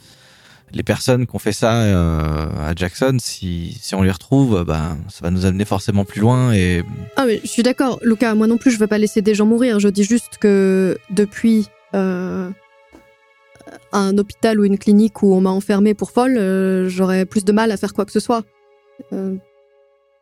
les 0.75 0.83
personnes 0.83 1.27
qui 1.27 1.35
ont 1.37 1.39
fait 1.39 1.53
ça 1.53 1.83
euh, 1.83 2.47
à 2.71 2.75
Jackson, 2.75 3.17
si, 3.21 3.77
si 3.81 3.95
on 3.95 4.03
les 4.03 4.11
retrouve, 4.11 4.65
ben, 4.65 4.99
ça 5.09 5.21
va 5.23 5.31
nous 5.31 5.45
amener 5.47 5.65
forcément 5.65 6.05
plus 6.05 6.21
loin 6.21 6.53
et 6.53 6.83
Ah, 7.17 7.25
mais 7.27 7.41
je 7.43 7.49
suis 7.49 7.63
d'accord, 7.63 7.99
Lucas. 8.03 8.35
Moi 8.35 8.47
non 8.47 8.57
plus, 8.59 8.71
je 8.71 8.79
veux 8.79 8.87
pas 8.87 8.99
laisser 8.99 9.23
des 9.23 9.35
gens 9.35 9.47
mourir. 9.47 9.81
Je 9.81 9.89
dis 9.89 10.05
juste 10.05 10.39
que 10.41 10.97
depuis 11.11 11.69
euh, 11.95 12.51
un 13.93 14.17
hôpital 14.19 14.59
ou 14.61 14.65
une 14.65 14.79
clinique 14.79 15.23
où 15.23 15.35
on 15.35 15.41
m'a 15.41 15.51
enfermée 15.51 15.95
pour 15.95 16.11
folle, 16.11 16.37
euh, 16.39 16.89
j'aurais 16.89 17.27
plus 17.27 17.45
de 17.45 17.53
mal 17.53 17.71
à 17.71 17.77
faire 17.77 17.93
quoi 17.95 18.05
que 18.05 18.13
ce 18.13 18.21
soit. 18.21 18.43
Euh, 19.13 19.37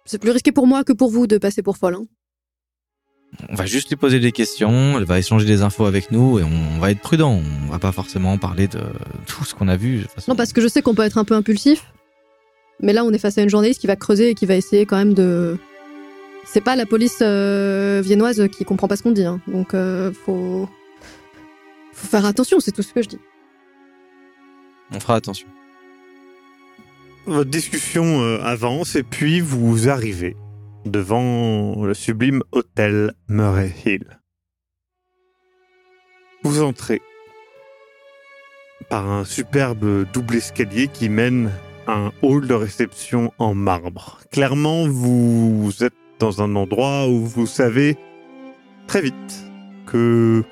c'est 0.05 0.19
plus 0.21 0.31
risqué 0.31 0.51
pour 0.53 0.67
moi 0.67 0.83
que 0.85 0.93
pour 0.93 1.11
vous 1.11 1.27
de 1.27 1.39
passer 1.39 1.63
pour 1.63 1.77
folle. 1.77 1.95
hein. 1.95 2.07
On 3.49 3.55
va 3.55 3.65
juste 3.65 3.89
lui 3.89 3.97
poser 3.97 4.21
des 4.21 4.33
questions, 4.33 4.99
elle 4.99 5.05
va 5.05 5.19
échanger 5.19 5.47
des 5.47 5.63
infos 5.63 5.85
avec 5.87 6.11
nous 6.11 6.39
et 6.39 6.43
on 6.45 6.79
va 6.81 6.91
être 6.91 7.01
prudent. 7.01 7.41
On 7.67 7.71
va 7.71 7.79
pas 7.79 7.93
forcément 7.93 8.37
parler 8.39 8.67
de 8.69 8.81
tout 9.27 9.45
ce 9.45 9.55
qu'on 9.55 9.69
a 9.69 9.77
vu. 9.77 9.99
de 9.99 10.03
toute 10.03 10.11
façon. 10.13 10.33
Non, 10.33 10.37
parce 10.37 10.53
que 10.53 10.61
je 10.61 10.69
sais 10.69 10.83
qu'on 10.83 10.95
peut 10.95 11.05
être 11.05 11.17
un 11.19 11.25
peu 11.25 11.35
impulsif. 11.35 11.85
Mais 12.83 12.93
là, 12.93 13.05
on 13.05 13.13
est 13.13 13.19
face 13.19 13.39
à 13.39 13.43
une 13.43 13.49
journaliste 13.51 13.81
qui 13.81 13.87
va 13.87 13.97
creuser 13.97 14.31
et 14.31 14.35
qui 14.35 14.47
va 14.47 14.57
essayer 14.57 14.85
quand 14.87 14.97
même 14.97 15.15
de. 15.15 15.59
C'est 16.45 16.61
pas 16.63 16.75
la 16.77 16.87
police 16.87 17.19
euh, 17.23 18.01
viennoise 18.05 18.49
qui 18.49 18.65
comprend 18.65 18.89
pas 18.89 18.97
ce 18.97 19.03
qu'on 19.03 19.13
dit. 19.13 19.25
hein. 19.25 19.41
Donc, 19.47 19.75
euh, 19.75 20.13
faut. 20.25 20.69
Faut 21.93 22.09
faire 22.09 22.25
attention, 22.25 22.59
c'est 22.61 22.73
tout 22.73 22.83
ce 22.83 22.93
que 22.93 23.03
je 23.03 23.09
dis. 23.11 23.19
On 24.93 24.99
fera 24.99 25.17
attention. 25.17 25.47
Votre 27.27 27.51
discussion 27.51 28.23
euh, 28.23 28.41
avance 28.43 28.97
et 28.97 29.03
puis 29.03 29.41
vous 29.41 29.89
arrivez 29.89 30.35
devant 30.85 31.85
le 31.85 31.95
sublime 31.95 32.43
hôtel 32.53 33.13
Murray 33.29 33.73
Hill. 33.85 34.21
Vous 36.43 36.63
entrez 36.63 37.03
par 38.89 39.11
un 39.11 39.25
superbe 39.25 40.07
double 40.13 40.37
escalier 40.37 40.89
qui 40.89 41.09
mène 41.09 41.51
à 41.87 41.93
un 41.93 42.13
hall 42.23 42.47
de 42.47 42.55
réception 42.55 43.33
en 43.39 43.55
marbre. 43.55 44.21
Clairement, 44.33 44.89
vous 44.89 45.71
êtes 45.83 45.95
dans 46.19 46.43
un 46.43 46.55
endroit 46.57 47.09
où 47.09 47.25
vous 47.25 47.47
savez 47.47 47.97
très 48.87 49.03
vite 49.03 49.45
que 49.87 50.43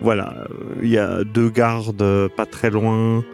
voilà, 0.00 0.46
il 0.82 0.88
y 0.88 0.98
a 0.98 1.24
deux 1.24 1.50
gardes 1.50 2.28
pas 2.36 2.46
très 2.46 2.70
loin. 2.70 3.24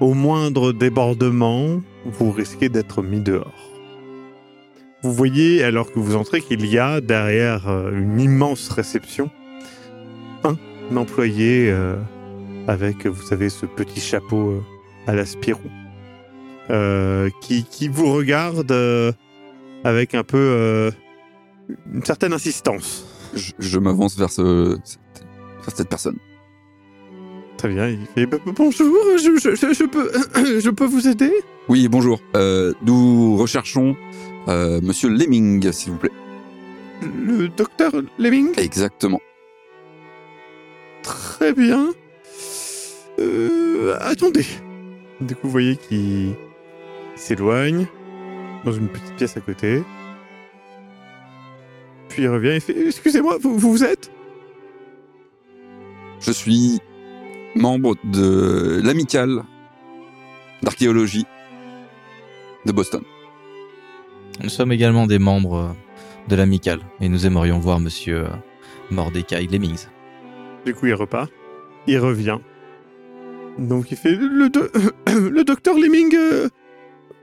Au 0.00 0.14
moindre 0.14 0.72
débordement, 0.72 1.80
vous 2.06 2.30
risquez 2.30 2.68
d'être 2.68 3.02
mis 3.02 3.20
dehors. 3.20 3.69
Vous 5.02 5.12
voyez, 5.12 5.64
alors 5.64 5.90
que 5.92 5.98
vous 5.98 6.14
entrez, 6.14 6.40
qu'il 6.40 6.66
y 6.66 6.78
a 6.78 7.00
derrière 7.00 7.68
euh, 7.68 7.90
une 7.92 8.20
immense 8.20 8.68
réception 8.68 9.30
un 10.44 10.96
employé 10.96 11.70
euh, 11.70 11.96
avec, 12.66 13.06
vous 13.06 13.22
savez, 13.22 13.48
ce 13.48 13.66
petit 13.66 14.00
chapeau 14.00 14.50
euh, 14.50 14.62
à 15.06 15.14
la 15.14 15.24
Spirou, 15.24 15.70
euh, 16.70 17.30
qui, 17.40 17.64
qui 17.64 17.88
vous 17.88 18.12
regarde 18.12 18.72
avec 19.84 20.14
un 20.14 20.24
peu 20.24 20.92
une 21.92 22.04
certaine 22.04 22.32
insistance. 22.32 23.06
Je, 23.34 23.52
je 23.58 23.78
m'avance 23.78 24.16
vers, 24.18 24.30
ce, 24.30 24.42
vers 24.72 25.74
cette 25.76 25.88
personne. 25.88 26.16
Très 27.60 27.68
bien, 27.68 27.88
il 27.90 28.06
fait 28.06 28.24
"B- 28.24 28.36
b- 28.36 28.52
bonjour, 28.56 28.96
je, 29.18 29.36
je- 29.38 29.54
je- 29.54 29.74
je 29.74 29.84
peux, 29.84 30.10
je 30.60 30.70
peux 30.70 30.86
vous 30.86 31.06
aider? 31.06 31.30
Oui, 31.68 31.88
bonjour. 31.88 32.18
Euh, 32.34 32.72
nous 32.86 33.36
recherchons 33.36 33.96
euh, 34.48 34.80
Monsieur 34.82 35.10
Lemming, 35.10 35.70
s'il 35.70 35.92
vous 35.92 35.98
plaît. 35.98 36.10
Le 37.02 37.48
docteur 37.48 37.92
Lemming? 38.18 38.54
Exactement. 38.58 39.20
Très 41.02 41.52
bien. 41.52 41.90
Euh, 43.18 43.94
attendez. 44.00 44.46
Du 45.20 45.34
coup, 45.34 45.42
vous 45.44 45.50
voyez 45.50 45.76
qu'il 45.76 46.32
s'éloigne 47.16 47.86
dans 48.64 48.72
une 48.72 48.88
petite 48.88 49.16
pièce 49.16 49.36
à 49.36 49.40
côté. 49.40 49.82
Puis 52.08 52.22
il 52.22 52.28
revient 52.28 52.52
et 52.52 52.60
fait 52.60 52.86
Excusez-moi, 52.86 53.36
vous, 53.38 53.58
vous 53.58 53.84
êtes? 53.84 54.10
Je 56.22 56.32
suis 56.32 56.80
membre 57.56 57.96
de 58.04 58.80
l'amicale 58.84 59.42
d'archéologie 60.62 61.26
de 62.66 62.72
Boston. 62.72 63.02
Nous 64.42 64.48
sommes 64.50 64.72
également 64.72 65.06
des 65.06 65.18
membres 65.18 65.56
euh, 65.56 65.68
de 66.28 66.36
l'amicale 66.36 66.80
et 67.00 67.08
nous 67.08 67.26
aimerions 67.26 67.58
voir 67.58 67.80
monsieur 67.80 68.24
euh, 68.26 68.28
Mordecai 68.90 69.46
Lemmings. 69.46 69.86
Du 70.64 70.74
coup, 70.74 70.86
il 70.86 70.94
repart. 70.94 71.30
Il 71.86 71.98
revient. 71.98 72.38
Donc 73.58 73.90
il 73.90 73.96
fait 73.96 74.14
Le, 74.14 74.48
do- 74.48 74.68
le 75.30 75.42
docteur 75.44 75.76
Lemming 75.76 76.14
euh, 76.14 76.48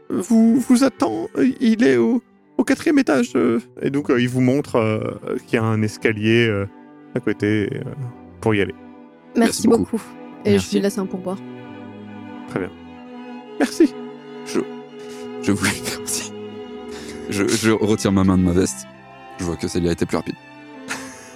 vous, 0.10 0.60
vous 0.60 0.84
attend. 0.84 1.27
Il 1.62 1.84
est 1.84 1.98
au, 1.98 2.22
au 2.57 2.63
quatrième 2.63 3.00
étage. 3.00 3.31
euh. 3.36 3.60
Et 3.81 3.89
donc 3.91 4.10
euh, 4.10 4.19
il 4.19 4.27
vous 4.29 4.41
montre 4.41 4.75
euh, 4.75 5.00
qu'il 5.46 5.55
y 5.55 5.57
a 5.60 5.63
un 5.63 5.81
escalier 5.84 6.48
euh, 6.48 6.65
à 7.15 7.19
côté 7.19 7.69
euh, 7.74 7.81
pour 8.41 8.53
y 8.55 8.62
aller. 8.62 8.75
Merci, 9.36 9.67
Merci 9.67 9.67
beaucoup. 9.67 9.84
beaucoup. 9.84 10.01
Et 10.46 10.51
Merci. 10.51 10.67
je 10.67 10.75
lui 10.75 10.82
laisse 10.84 10.98
un 10.98 11.06
pourboire. 11.06 11.38
Merci. 13.60 13.94
Je 15.44 15.51
vous 15.51 15.65
remercie. 15.65 16.32
Je, 17.29 17.48
je 17.48 17.72
retire 17.72 18.12
ma 18.12 18.24
main 18.24 18.38
de 18.38 18.44
ma 18.44 18.51
veste. 18.51 18.86
Je 19.39 19.44
vois 19.44 19.56
que 19.56 19.67
Célia 19.67 19.91
était 19.91 20.06
plus 20.06 20.17
rapide. 20.17 20.36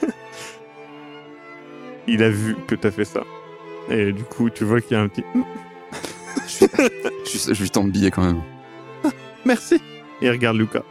Il 2.07 2.23
a 2.23 2.29
vu 2.29 2.55
que 2.67 2.75
t'as 2.75 2.91
fait 2.91 3.05
ça. 3.05 3.23
Et 3.89 4.11
du 4.11 4.23
coup, 4.23 4.49
tu 4.49 4.63
vois 4.63 4.81
qu'il 4.81 4.93
y 4.93 4.99
a 4.99 5.03
un 5.03 5.07
petit 5.07 5.23
Je, 7.25 7.53
je 7.53 7.61
lui 7.61 7.69
tends 7.69 7.83
le 7.83 7.91
billet 7.91 8.11
quand 8.11 8.23
même. 8.23 8.41
merci. 9.45 9.75
Et 10.21 10.25
il 10.27 10.29
regarde 10.31 10.57
Lucas. 10.57 10.83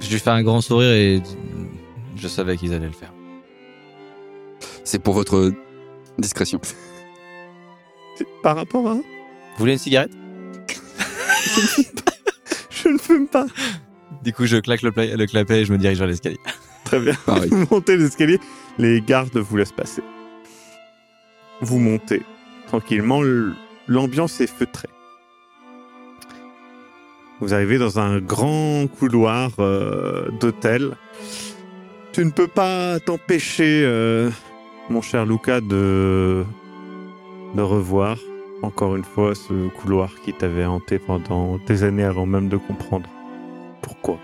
Je 0.00 0.10
lui 0.10 0.18
fais 0.18 0.30
un 0.30 0.42
grand 0.42 0.60
sourire 0.60 0.90
et 0.92 1.22
je 2.16 2.28
savais 2.28 2.56
qu'ils 2.56 2.72
allaient 2.72 2.86
le 2.86 2.92
faire. 2.92 3.12
C'est 4.84 4.98
pour 4.98 5.14
votre 5.14 5.52
discrétion. 6.18 6.60
Par 8.42 8.56
rapport 8.56 8.86
à 8.88 8.94
Vous 8.94 9.02
voulez 9.58 9.72
une 9.72 9.78
cigarette? 9.78 10.12
Je 12.70 12.88
ne 12.88 12.98
fume 12.98 13.26
pas. 13.28 13.46
Du 14.22 14.32
coup, 14.32 14.46
je 14.46 14.56
claque 14.56 14.82
le, 14.82 14.92
pla- 14.92 15.16
le 15.16 15.26
clapet 15.26 15.60
et 15.62 15.64
je 15.64 15.72
me 15.72 15.78
dirige 15.78 15.98
vers 15.98 16.06
l'escalier. 16.06 16.38
Très 16.84 16.98
bien. 17.00 17.14
Pareil. 17.26 17.48
Vous 17.50 17.66
montez 17.70 17.96
les 17.96 18.04
escaliers, 18.06 18.40
les 18.78 19.00
gardes 19.00 19.36
vous 19.36 19.56
laissent 19.56 19.72
passer. 19.72 20.02
Vous 21.60 21.78
montez 21.78 22.22
tranquillement, 22.66 23.20
l'ambiance 23.86 24.40
est 24.40 24.46
feutrée. 24.46 24.88
Vous 27.40 27.52
arrivez 27.54 27.78
dans 27.78 27.98
un 27.98 28.18
grand 28.20 28.86
couloir 28.98 29.50
euh, 29.58 30.28
d'hôtel. 30.40 30.96
Tu 32.12 32.24
ne 32.24 32.30
peux 32.30 32.46
pas 32.48 33.00
t'empêcher, 33.00 33.82
euh, 33.84 34.30
mon 34.88 35.02
cher 35.02 35.26
Luca, 35.26 35.60
de, 35.60 36.44
de 37.54 37.62
revoir 37.62 38.18
encore 38.62 38.96
une 38.96 39.04
fois 39.04 39.34
ce 39.34 39.68
couloir 39.68 40.10
qui 40.24 40.32
t'avait 40.32 40.64
hanté 40.64 40.98
pendant 40.98 41.58
des 41.66 41.84
années 41.84 42.04
avant 42.04 42.26
même 42.26 42.48
de 42.48 42.56
comprendre 42.56 43.08
pourquoi. 43.82 44.18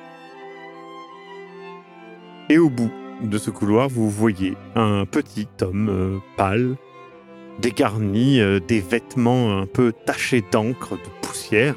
Et 2.49 2.59
au 2.59 2.71
bout 2.71 2.91
de 3.23 3.39
ce 3.39 3.51
couloir, 3.51 3.89
vous 3.89 4.09
voyez 4.09 4.57
un 4.75 5.05
petit 5.05 5.47
homme 5.61 5.89
euh, 5.89 6.19
pâle, 6.37 6.77
dégarni, 7.61 8.41
euh, 8.41 8.59
des 8.61 8.81
vêtements 8.81 9.59
un 9.59 9.67
peu 9.67 9.93
tachés 9.93 10.43
d'encre, 10.51 10.95
de 10.95 11.11
poussière, 11.21 11.75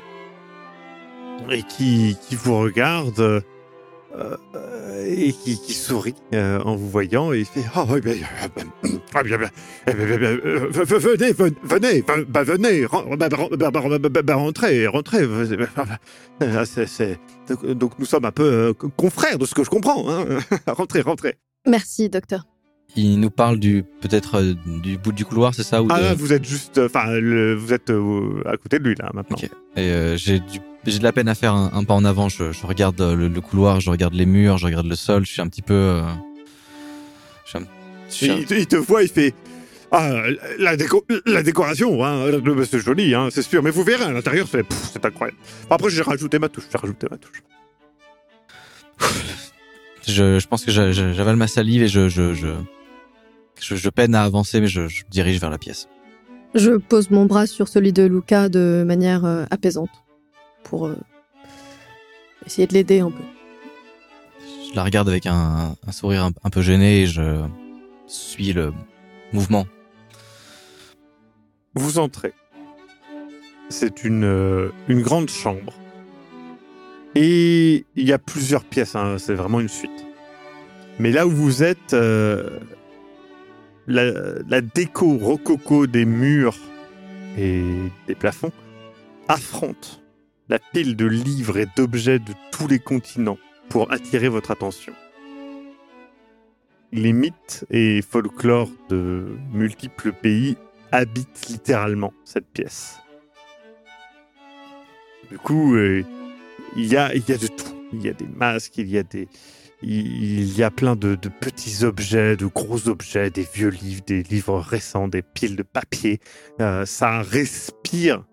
et 1.52 1.64
qui, 1.64 2.18
qui 2.22 2.36
vous 2.36 2.58
regarde 2.58 3.20
euh, 3.20 4.38
et 5.14 5.34
qui, 5.34 5.58
sourit 5.74 6.16
euh, 6.34 6.60
en 6.62 6.76
vous 6.76 6.90
voyant 6.90 7.34
et 7.34 7.40
il 7.40 7.46
fait 7.46 7.64
Ah 7.74 7.86
euh, 7.90 8.00
ah, 9.14 9.22
eh 9.88 9.92
euh, 9.92 10.68
v- 10.70 10.84
venez, 10.98 11.32
ven- 11.34 11.56
venez, 11.64 12.02
bah, 12.28 12.44
venez, 12.44 12.86
ren- 12.86 13.06
bah, 13.18 13.30
bah, 13.30 13.38
bah, 13.52 13.72
bah, 13.72 14.10
bah, 14.10 14.22
bah, 14.24 14.36
rentrez, 14.36 14.88
rentrez. 14.88 15.26
Ah, 16.42 16.64
donc, 17.76 18.00
nous 18.00 18.06
sommes 18.06 18.26
un 18.26 18.32
peu 18.32 18.44
euh, 18.44 18.74
confrères 18.98 19.38
de 19.38 19.46
ce 19.46 19.54
que 19.56 19.64
je 19.64 19.70
comprends. 19.70 20.10
Hein. 20.10 20.26
rentrez, 20.68 21.02
rentrez. 21.02 21.36
Merci, 21.68 22.10
docteur. 22.10 22.46
Il 22.96 23.20
nous 23.20 23.32
parle 23.32 23.58
du 23.60 23.84
peut-être 24.02 24.36
euh, 24.40 24.54
du 24.84 24.98
bout 25.00 25.12
du 25.12 25.26
couloir, 25.26 25.56
c'est 25.56 25.64
ça 25.64 25.82
ou 25.82 25.88
Ah 25.90 25.98
de- 26.00 26.04
là, 26.04 26.14
vous 26.14 26.32
êtes 26.32 26.46
juste, 26.46 26.78
enfin, 26.78 27.08
le- 27.20 27.56
vous 27.56 27.74
êtes 27.74 27.90
euh, 27.90 28.44
à 28.46 28.56
côté 28.58 28.78
de 28.78 28.84
lui 28.88 28.96
là 29.00 29.10
maintenant. 29.14 29.36
Ok. 29.42 29.50
Et 29.76 29.80
euh, 29.82 30.16
j'ai 30.16 30.40
du- 30.40 30.60
j'ai 30.86 31.00
de 31.00 31.04
la 31.04 31.12
peine 31.12 31.28
à 31.28 31.34
faire 31.34 31.54
un, 31.56 31.72
un 31.74 31.84
pas 31.86 31.96
en 31.96 32.06
avant. 32.06 32.30
Je, 32.30 32.52
je 32.52 32.66
regarde 32.68 33.02
euh, 33.02 33.16
le, 33.16 33.30
le 33.30 33.42
couloir, 33.42 33.80
je 33.82 33.90
regarde 33.90 34.14
les 34.14 34.28
murs, 34.28 34.58
je 34.60 34.66
regarde 34.68 34.86
le 34.86 34.96
sol. 34.96 35.26
Je 35.26 35.32
suis 35.32 35.42
un 35.42 35.48
petit 35.48 35.64
peu. 35.64 35.74
euh, 35.74 36.02
je 37.46 37.50
suis 37.50 37.58
un- 37.58 37.68
je 38.10 38.14
suis 38.14 38.30
un- 38.30 38.36
Il, 38.38 38.58
il 38.60 38.68
te 38.68 38.76
voit, 38.76 39.02
il 39.02 39.10
fait. 39.10 39.34
Ah, 39.92 40.12
la, 40.60 40.76
déco- 40.78 41.04
la 41.26 41.42
décoration, 41.44 42.04
hein, 42.06 42.28
le- 42.28 42.66
c'est 42.66 42.80
joli, 42.80 43.16
hein, 43.16 43.30
c'est 43.32 43.42
sûr. 43.44 43.64
Mais 43.64 43.70
vous 43.72 43.84
verrez 43.84 44.04
à 44.06 44.12
l'intérieur, 44.12 44.48
c'est 44.52 44.64
pff, 44.64 44.90
c'est 44.94 45.04
incroyable. 45.06 45.38
Après, 45.70 45.90
j'ai 45.90 46.02
rajouté 46.04 46.38
ma 46.38 46.50
touche. 46.50 46.66
J'ai 46.72 46.78
rajouté 46.78 47.08
ma 47.10 47.18
touche. 47.18 47.42
je, 50.08 50.40
je 50.40 50.48
pense 50.48 50.66
que 50.66 50.72
j'a- 50.72 50.92
j'a- 50.92 51.14
j'avale 51.14 51.36
ma 51.36 51.48
salive 51.48 51.84
et 51.84 51.88
je 51.88 52.10
je, 52.10 52.34
je, 52.34 52.48
je, 53.64 53.76
je 53.76 53.90
peine 53.90 54.14
à 54.16 54.24
avancer, 54.24 54.60
mais 54.62 54.68
je, 54.68 54.88
je 54.88 55.04
dirige 55.10 55.40
vers 55.40 55.50
la 55.50 55.58
pièce. 55.58 55.88
Je 56.54 56.72
pose 56.78 57.10
mon 57.10 57.26
bras 57.26 57.48
sur 57.48 57.68
celui 57.68 57.94
de 57.94 58.04
Luca 58.04 58.50
de 58.50 58.84
manière 58.86 59.26
euh, 59.26 59.46
apaisante 59.50 59.90
pour 60.64 60.86
euh, 60.88 60.96
essayer 62.46 62.68
de 62.68 62.74
l'aider 62.74 63.00
un 63.00 63.10
peu. 63.10 63.24
Je 64.70 64.76
la 64.76 64.84
regarde 64.84 65.10
avec 65.10 65.26
un, 65.26 65.76
un 65.88 65.92
sourire 65.92 66.24
un, 66.24 66.32
un 66.44 66.50
peu 66.50 66.62
gêné 66.62 67.02
et 67.02 67.08
je 67.08 67.44
suis 68.08 68.54
le 68.54 68.74
mouvement. 69.32 69.66
Vous 71.76 71.98
entrez. 71.98 72.34
C'est 73.70 74.04
une, 74.04 74.26
euh, 74.26 74.70
une 74.88 75.02
grande 75.02 75.30
chambre 75.30 75.74
Et 77.16 77.86
il 77.96 78.06
y 78.08 78.14
a 78.14 78.20
plusieurs 78.20 78.64
pièces, 78.64 78.96
hein, 78.96 79.16
c'est 79.18 79.34
vraiment 79.34 79.60
une 79.60 79.70
suite. 79.70 80.06
Mais 81.00 81.12
là 81.12 81.26
où 81.26 81.32
vous 81.32 81.64
êtes, 81.64 81.94
euh, 81.94 82.60
la, 83.88 84.62
déco 84.62 85.18
rococo 85.18 85.88
des 85.88 86.06
murs 86.06 86.58
et 87.38 87.64
des 88.08 88.16
plafonds 88.16 88.52
affronte 89.28 90.02
la 90.50 90.60
pile 90.60 90.96
de 90.96 91.06
livres 91.06 91.58
et 91.58 91.68
d'objets 91.76 92.20
de 92.20 92.34
tous 92.52 92.68
les 92.68 92.80
continents 92.80 93.38
pour 93.70 93.92
attirer 93.92 94.30
votre 94.30 94.52
attention. 94.52 94.94
Les 96.92 97.14
mythes 97.14 97.66
et 97.72 98.02
folklore 98.02 98.70
de 98.90 99.26
multiples 99.52 100.14
pays 100.14 100.58
habitent 100.92 101.48
littéralement 101.50 102.14
cette 102.24 102.46
pièce. 102.46 103.00
Du 105.32 105.40
coup, 105.40 105.74
euh, 105.76 106.04
il 106.76 106.86
y 106.86 106.98
a 106.98 107.10
de 107.10 107.48
tout. 107.48 107.74
Il 107.94 108.04
y 108.04 108.10
a 108.10 108.14
des 108.14 108.28
masques, 108.28 108.78
il 108.78 108.90
y 108.90 108.98
a 108.98 109.04
des, 109.04 109.28
il 109.84 110.58
y 110.58 110.64
a 110.64 110.72
plein 110.72 110.96
de, 110.96 111.16
petits 111.16 111.84
objets, 111.84 112.36
de 112.36 112.46
gros 112.46 112.88
objets, 112.88 113.30
des 113.30 113.48
vieux 113.54 113.70
livres, 113.70 114.04
des 114.06 114.24
livres 114.24 114.60
récents, 114.60 115.08
des 115.08 115.22
piles 115.22 115.56
de 115.56 115.64
papier. 115.64 116.20
Euh, 116.62 116.86
ça 116.86 117.22
respire 117.22 118.24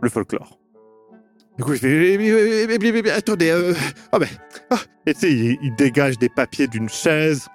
le 0.00 0.08
folklore. 0.08 0.58
Du 1.58 1.64
coup, 1.64 1.74
je 1.74 1.80
fais, 1.80 3.10
attendez, 3.10 3.74
oh 4.12 4.18
ben, 4.18 4.28
ah. 4.70 4.78
et 5.06 5.12
tu 5.12 5.20
sais, 5.20 5.58
il 5.62 5.74
dégage 5.76 6.18
des 6.18 6.30
papiers 6.30 6.66
d'une 6.66 6.88
chaise, 6.88 7.46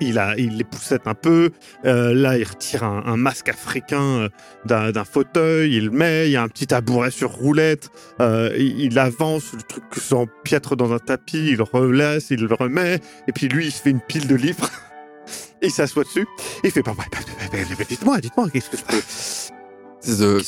il, 0.00 0.18
a, 0.18 0.36
il 0.38 0.56
les 0.56 0.64
poussette 0.64 1.06
un 1.06 1.14
peu, 1.14 1.50
euh, 1.84 2.14
là, 2.14 2.36
il 2.38 2.44
retire 2.44 2.84
un, 2.84 3.02
un 3.06 3.16
masque 3.16 3.48
africain 3.48 4.28
euh, 4.68 4.92
d'un 4.92 5.04
fauteuil, 5.04 5.76
il 5.76 5.86
le 5.86 5.90
met, 5.90 6.28
il 6.28 6.32
y 6.32 6.36
a 6.36 6.42
un 6.42 6.48
petit 6.48 6.66
tabouret 6.66 7.10
sur 7.10 7.30
roulette, 7.30 7.88
euh, 8.20 8.54
il, 8.58 8.80
il 8.80 8.98
avance, 8.98 9.52
le 9.52 9.62
truc 9.62 9.84
s'empiètre 9.96 10.76
dans 10.76 10.92
un 10.92 10.98
tapis, 10.98 11.50
il 11.50 11.56
le 11.56 11.64
relaisse, 11.64 12.30
il 12.30 12.40
le 12.44 12.54
remet, 12.54 13.00
et 13.28 13.32
puis 13.32 13.48
lui, 13.48 13.66
il 13.66 13.72
se 13.72 13.82
fait 13.82 13.90
une 13.90 14.00
pile 14.00 14.26
de 14.26 14.34
livres, 14.36 14.68
il 15.62 15.70
s'assoit 15.70 16.04
dessus, 16.04 16.26
et 16.62 16.68
il 16.68 16.70
fait, 16.70 16.82
bah, 16.82 16.92
ouais, 16.98 17.04
bah, 17.12 17.18
bah, 17.26 17.46
bah, 17.52 17.58
bah, 17.78 17.84
dites-moi, 17.88 18.18
dites-moi, 18.20 18.48
qu'est-ce 18.50 18.70
que 18.70 18.76
je 18.76 18.84
peux... 18.84 19.00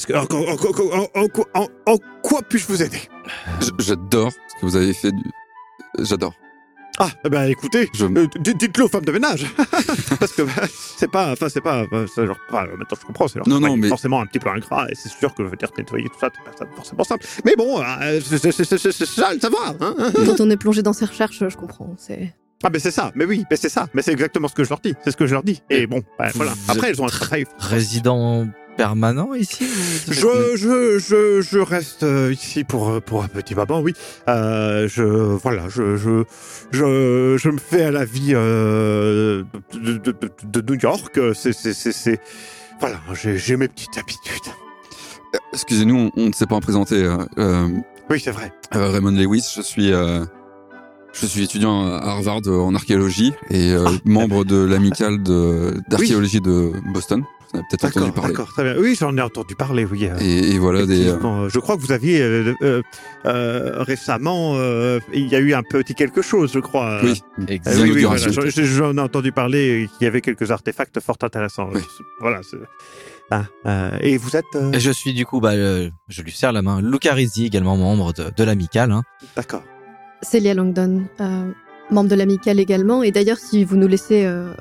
Que- 0.07 0.15
en, 0.15 0.23
en- 1.15 1.25
en- 1.25 1.61
en- 1.63 1.69
en 1.93 1.97
quoi- 2.23 2.41
puis-je 2.49 2.67
vous 2.69 2.83
aider? 2.83 3.01
J'adore 3.79 4.33
ce 4.33 4.61
que 4.61 4.67
vous 4.67 4.77
avez 4.77 4.95
fait. 4.95 5.13
Du... 5.13 5.23
J'adore. 5.99 6.35
Ah, 6.99 7.09
ben 7.29 7.45
écoutez, 7.45 7.89
Je... 7.95 8.05
euh, 8.05 8.27
dites- 8.39 8.57
dites-le 8.59 8.85
aux 8.85 8.89
femmes 8.89 9.05
de 9.05 9.13
ménage, 9.13 9.47
parce 10.21 10.33
que 10.33 10.43
bah, 10.43 10.53
c'est 10.97 11.11
pas, 11.11 11.33
enfin 11.33 11.49
c'est 11.49 11.63
pas, 11.63 11.85
genre, 11.91 12.37
enfin, 12.51 12.67
maintenant 12.67 12.97
je 13.01 13.07
comprends, 13.07 13.29
c'est 13.29 13.39
leur 13.39 13.49
Non, 13.49 13.57
travail 13.61 13.71
non, 13.71 13.77
est 13.79 13.81
mais- 13.81 13.89
forcément 13.89 14.21
un 14.21 14.27
petit 14.27 14.39
peu 14.39 14.51
ingrat, 14.51 14.87
et 14.91 14.95
c'est 14.95 15.09
sûr 15.09 15.35
que 15.35 15.43
je 15.43 15.49
veux 15.49 15.57
dire 15.57 15.71
nettoyer 15.77 16.05
tout 16.09 16.19
ça, 16.21 16.29
c'est 16.59 16.59
pas 16.67 16.67
forcément 16.77 17.05
simple. 17.05 17.25
Mais 17.47 17.55
bon, 17.57 17.81
euh, 17.83 18.21
c'est 18.23 18.39
c'est- 18.39 18.53
c'est- 18.53 18.77
c'est- 18.79 18.93
c'est 18.93 19.07
ça 19.07 19.33
le 19.33 19.41
savoir. 19.41 19.75
Hein 19.81 19.95
Quand 20.27 20.41
on 20.41 20.51
est 20.51 20.57
plongé 20.59 20.83
dans 20.83 20.93
ces 20.93 21.07
recherches, 21.07 21.43
je 21.49 21.57
comprends. 21.57 21.95
C'est 21.99 22.35
ah 22.65 22.69
ben 22.71 22.79
c'est 22.81 22.93
ça, 22.93 23.11
mais 23.17 23.25
oui, 23.25 23.45
mais 23.51 23.57
c'est 23.57 23.69
ça, 23.71 23.89
mais 23.95 24.03
c'est 24.03 24.13
exactement 24.13 24.47
ce 24.47 24.55
que 24.55 24.63
je 24.63 24.69
leur 24.69 24.79
dis, 24.79 24.95
c'est 25.03 25.11
ce 25.11 25.17
que 25.17 25.27
je 25.27 25.33
leur 25.33 25.43
dis. 25.43 25.61
Et 25.71 25.87
bon, 25.89 26.01
bah, 26.19 26.29
voilà. 26.35 26.53
Après, 26.69 26.91
elles 26.91 27.03
ont 27.03 27.07
un 27.07 27.09
très 27.09 27.45
Résident 27.59 28.47
permanent 28.77 29.35
ici 29.35 29.67
Je, 30.09 30.57
je, 30.57 30.99
je, 30.99 31.41
je 31.41 31.59
reste 31.59 32.03
euh, 32.03 32.33
ici 32.33 32.65
pour, 32.65 32.89
euh, 32.91 33.01
pour 33.01 33.23
un 33.23 33.29
petit 33.29 33.55
moment, 33.55 33.81
oui. 33.81 33.93
Euh, 34.29 34.89
je, 34.89 35.03
voilà, 35.03 35.69
je, 35.69 35.97
je, 35.97 36.25
je, 36.71 37.37
je 37.39 37.49
me 37.51 37.59
fais 37.59 37.85
à 37.85 37.91
la 37.91 38.05
vie 38.05 38.33
euh, 38.35 39.43
de, 39.75 39.93
de, 39.99 40.13
de, 40.13 40.31
de 40.61 40.73
New 40.73 40.79
York. 40.81 41.19
C'est, 41.35 41.53
c'est, 41.53 41.73
c'est, 41.75 41.93
c'est- 41.93 42.21
voilà, 42.81 43.01
j'ai, 43.21 43.39
j'ai 43.39 43.57
mes 43.57 43.69
petites 43.69 43.97
habitudes. 43.99 44.53
Excusez-nous, 45.53 46.11
on, 46.17 46.27
ne 46.29 46.33
s'est 46.33 46.47
pas 46.47 46.61
présenté. 46.61 46.97
Euh, 47.39 47.69
Oui, 48.11 48.21
c'est 48.21 48.33
vrai. 48.33 48.53
euh, 48.75 48.91
Raymond 48.91 49.13
Lewis, 49.13 49.45
je 49.57 49.63
suis, 49.63 49.93
euh, 49.93 50.25
je 51.13 51.27
suis 51.27 51.45
étudiant 51.45 51.87
à 51.87 51.99
Harvard 52.09 52.41
en 52.49 52.75
archéologie 52.75 53.33
et 53.51 53.71
euh, 53.73 53.85
Ah. 53.87 53.91
membre 54.05 54.45
de 54.45 54.57
l'amicale 54.65 55.23
de- 55.23 55.75
d'archéologie 55.89 56.41
de 56.41 56.73
Boston. 56.93 57.23
Peut-être 57.53 57.85
entendu 57.85 58.13
parler. 58.13 58.31
d'accord, 58.31 58.49
très 58.49 58.65
bien. 58.65 58.75
Oui, 58.79 58.97
j'en 58.99 59.15
ai 59.17 59.21
entendu 59.21 59.55
parler, 59.55 59.85
oui. 59.85 60.07
euh, 60.07 60.17
Et, 60.21 60.53
et 60.55 60.59
voilà 60.59 60.87
des. 60.87 61.09
euh. 61.09 61.49
Je 61.51 61.59
crois 61.59 61.77
que 61.77 61.83
vous 61.83 61.93
aviez 61.93 62.21
euh, 62.23 62.55
euh, 62.63 62.83
euh, 63.27 63.83
récemment, 63.83 64.55
euh, 64.57 65.01
il 65.13 65.29
y 65.29 65.35
a 65.37 65.39
eu 65.39 65.53
un 65.53 65.63
petit 65.63 65.95
quelque 65.95 66.23
chose, 66.23 66.51
je 66.53 66.61
crois. 66.61 67.01
oui. 67.05 67.21
Euh, 67.41 67.45
Exact. 67.49 67.77
oui, 67.83 67.93
oui, 67.95 68.05
voilà, 68.05 68.17
j'en- 68.31 68.43
j'en 68.49 68.97
ai 68.97 69.01
entendu 69.01 69.33
parler 69.33 69.89
qu'il 69.99 70.05
y 70.07 70.09
avait 70.09 70.23
quelques 70.23 70.51
artefacts 70.51 70.99
fort 71.01 71.19
intéressants. 71.23 71.69
Oui. 71.75 71.83
Voilà. 72.21 72.41
c'est- 72.43 72.57
Ah, 73.31 73.45
euh, 73.67 73.99
et 74.01 74.17
vous 74.19 74.37
êtes 74.37 74.45
euh, 74.55 74.73
Et 74.73 74.81
je 74.81 74.91
suis 74.91 75.13
du 75.15 75.25
coup, 75.27 75.41
bah, 75.41 75.53
euh, 75.53 75.89
je 76.09 76.23
lui 76.23 76.33
serre 76.33 76.53
la 76.53 76.61
main. 76.63 76.81
Luca 76.83 77.13
Rizzi, 77.15 77.47
également 77.47 77.77
membre 77.77 78.13
de, 78.15 78.25
de 78.35 78.45
l'amicale. 78.45 78.93
Hein. 78.93 79.03
d'accord. 79.37 79.63
Célia 80.23 80.55
Langdon, 80.55 81.05
euh, 81.21 81.51
membre 81.91 82.09
de 82.11 82.15
l'amicale 82.15 82.61
également. 82.61 83.03
Et 83.03 83.11
d'ailleurs, 83.11 83.39
si 83.39 83.65
vous 83.65 83.77
nous 83.77 83.89
laissez 83.89 84.25
euh, 84.25 84.53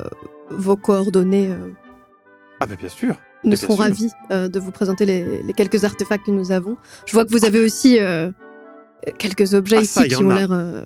vos 0.49 0.75
coordonnées, 0.75 1.49
euh, 1.49 1.57
Ah 2.61 2.65
bien 2.67 2.89
sûr. 2.89 3.15
nous 3.43 3.55
serons 3.55 3.75
sûr. 3.75 3.83
ravis 3.83 4.11
euh, 4.31 4.47
de 4.47 4.59
vous 4.59 4.71
présenter 4.71 5.05
les, 5.05 5.41
les 5.41 5.53
quelques 5.53 5.83
artefacts 5.83 6.25
que 6.27 6.31
nous 6.31 6.51
avons. 6.51 6.77
Je 7.07 7.13
vois 7.13 7.25
que 7.25 7.31
vous 7.31 7.43
avez 7.45 7.59
aussi 7.63 7.99
euh, 7.99 8.31
quelques 9.17 9.53
objets 9.55 9.77
Ah, 9.79 9.81
ici 9.81 10.07
qui 10.07 10.15
ont 10.15 10.29
l'air. 10.29 10.51
euh, 10.51 10.83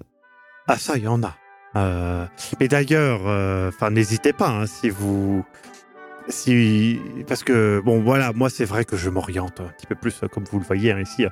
Ah 0.67 0.77
ça, 0.77 0.97
il 0.97 1.03
y 1.03 1.07
en 1.07 1.21
a. 1.23 1.35
Et 2.61 2.67
d'ailleurs, 2.69 3.21
enfin, 3.67 3.89
n'hésitez 3.91 4.31
pas 4.31 4.47
hein, 4.49 4.65
si 4.65 4.89
vous, 4.89 5.43
si, 6.29 7.01
parce 7.27 7.43
que 7.43 7.81
bon, 7.83 8.01
voilà, 8.01 8.31
moi 8.31 8.49
c'est 8.49 8.63
vrai 8.63 8.85
que 8.85 8.95
je 8.95 9.09
m'oriente 9.09 9.59
un 9.59 9.67
petit 9.77 9.85
peu 9.85 9.95
plus, 9.95 10.21
comme 10.31 10.45
vous 10.45 10.59
le 10.59 10.65
voyez 10.65 10.93
hein, 10.93 11.01
ici, 11.01 11.25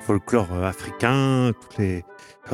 folklore 0.00 0.48
africain, 0.64 1.52
toutes 1.60 1.76
les, 1.76 2.02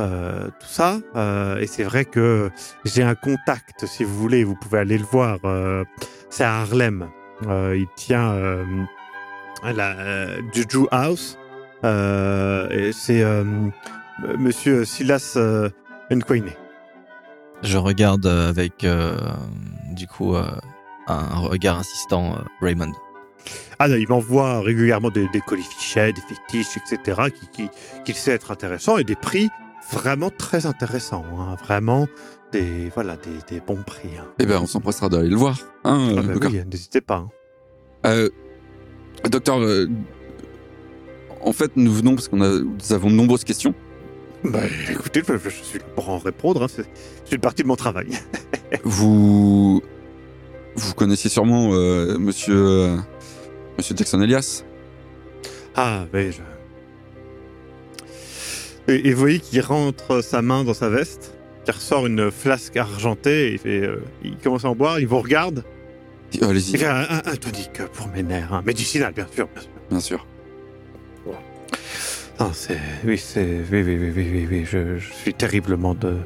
euh, 0.01 0.49
tout 0.59 0.67
ça. 0.67 0.99
euh, 1.15 1.59
et 1.59 1.69
c'est 1.69 1.85
vrai 1.85 2.05
que 2.05 2.51
j'ai 2.85 3.05
un 3.05 3.15
contact, 3.15 3.87
si 3.87 4.03
vous 4.03 4.17
voulez, 4.17 4.43
vous 4.43 4.57
pouvez 4.57 4.81
aller 4.81 4.99
le 4.99 5.05
voir. 5.05 5.39
euh, 5.45 5.85
c'est 6.29 6.43
à 6.43 6.57
Harlem. 6.63 7.09
Euh, 7.45 7.77
il 7.77 7.87
tient 7.97 8.33
euh, 8.33 8.65
la 9.63 9.91
euh, 9.99 10.43
Juju 10.53 10.87
House. 10.91 11.39
Et 11.85 12.91
c'est 12.93 13.23
Monsieur 14.39 14.85
Silas 14.85 15.39
Nkwene. 16.11 16.51
Je 17.63 17.79
regarde 17.79 18.27
avec, 18.27 18.85
du 19.93 20.09
coup, 20.09 20.35
un 20.35 21.39
regard 21.39 21.79
insistant 21.79 22.39
Raymond. 22.61 22.93
Ah, 23.79 23.87
non, 23.87 23.95
il 23.95 24.09
m'envoie 24.09 24.63
régulièrement 24.63 25.11
des, 25.11 25.29
des 25.29 25.41
colifichets, 25.41 26.13
des 26.13 26.23
fétiches, 26.23 26.77
etc., 26.77 27.29
qui, 27.53 27.69
qui, 28.05 28.13
sait 28.15 28.33
être 28.33 28.51
intéressants 28.51 28.99
et 28.99 29.05
des 29.05 29.15
prix 29.15 29.49
vraiment 29.93 30.31
très 30.31 30.67
intéressants. 30.67 31.25
hein, 31.39 31.55
Vraiment 31.63 32.09
des, 32.53 32.91
voilà, 32.95 33.17
des, 33.17 33.55
des 33.55 33.61
bons 33.61 33.83
prix. 33.83 34.09
hein. 34.19 34.25
Eh 34.39 34.47
ben, 34.47 34.61
on 34.63 34.67
s'empressera 34.67 35.09
d'aller 35.09 35.29
le 35.29 35.37
voir. 35.37 35.59
Hein, 35.85 36.09
Ah, 36.17 36.21
euh, 36.21 36.23
bah 36.39 36.47
oui, 36.51 36.61
n'hésitez 36.71 37.01
pas. 37.01 37.17
hein. 37.27 37.31
Euh, 38.07 38.29
docteur, 39.29 39.59
euh, 39.61 39.89
en 41.43 41.53
fait, 41.53 41.73
nous 41.77 41.93
venons 41.93 42.15
parce 42.15 42.29
qu'on 42.29 42.41
a, 42.41 42.49
nous 42.61 42.93
avons 42.93 43.11
de 43.11 43.15
nombreuses 43.15 43.45
questions. 43.45 43.75
Bah, 44.45 44.61
écoutez, 44.91 45.23
je, 45.27 45.49
suis 45.49 45.79
là 45.79 45.85
pour 45.97 46.09
en 46.11 46.19
répondre. 46.19 46.63
hein, 46.63 46.67
C'est 46.69 46.85
c'est 47.25 47.35
une 47.35 47.41
partie 47.41 47.63
de 47.63 47.69
mon 47.69 47.77
travail. 47.77 48.09
Vous, 48.85 49.81
vous 50.75 50.95
connaissez 50.95 51.29
sûrement 51.29 51.71
euh, 51.73 52.19
Monsieur, 52.19 52.57
euh, 52.57 52.97
Monsieur 53.79 53.97
Jackson 53.97 54.21
Elias. 54.21 54.65
Ah, 55.75 56.05
mais 56.13 56.33
je... 56.33 56.43
Et, 58.89 59.09
et 59.09 59.13
vous 59.15 59.21
voyez 59.21 59.41
qu'il 59.41 59.61
rentre 59.63 60.21
sa 60.23 60.43
main 60.43 60.63
dans 60.65 60.75
sa 60.75 60.89
veste, 60.89 61.36
qui 61.67 61.73
ressort 61.73 62.07
une 62.07 62.31
flasque 62.31 62.77
argentée, 62.77 63.49
et 63.49 63.53
il, 63.55 63.59
fait, 63.59 63.81
euh, 63.83 63.97
il 64.25 64.37
commence 64.37 64.65
à 64.65 64.69
en 64.71 64.75
boire, 64.77 64.99
il 65.01 65.07
vous 65.07 65.21
regarde, 65.21 65.65
Euh, 66.43 66.49
Allez-y, 66.49 66.73
il 66.73 66.79
fait 66.79 66.87
un, 66.87 67.01
un- 67.09 67.23
un 67.33 67.37
tonique 67.37 67.83
pour 67.93 68.09
mes 68.09 68.23
nerfs, 68.23 68.53
hein, 68.53 68.63
médicinal, 68.65 69.13
bien 69.13 69.27
sûr, 69.35 69.49
bien 69.55 69.61
sûr. 69.63 69.71
bien 69.91 70.01
sûr. 70.01 70.27
Ah, 72.39 72.51
c'est... 72.53 72.77
Oui, 73.05 73.17
c'est... 73.17 73.41
Oui, 73.73 73.83
oui, 73.83 73.97
oui, 73.99 74.13
oui, 74.15 74.31
oui, 74.33 74.49
oui, 74.51 74.65
je, 74.71 74.99
je 74.99 75.11
suis 75.13 75.33
terriblement 75.33 75.95
de... 75.95 76.17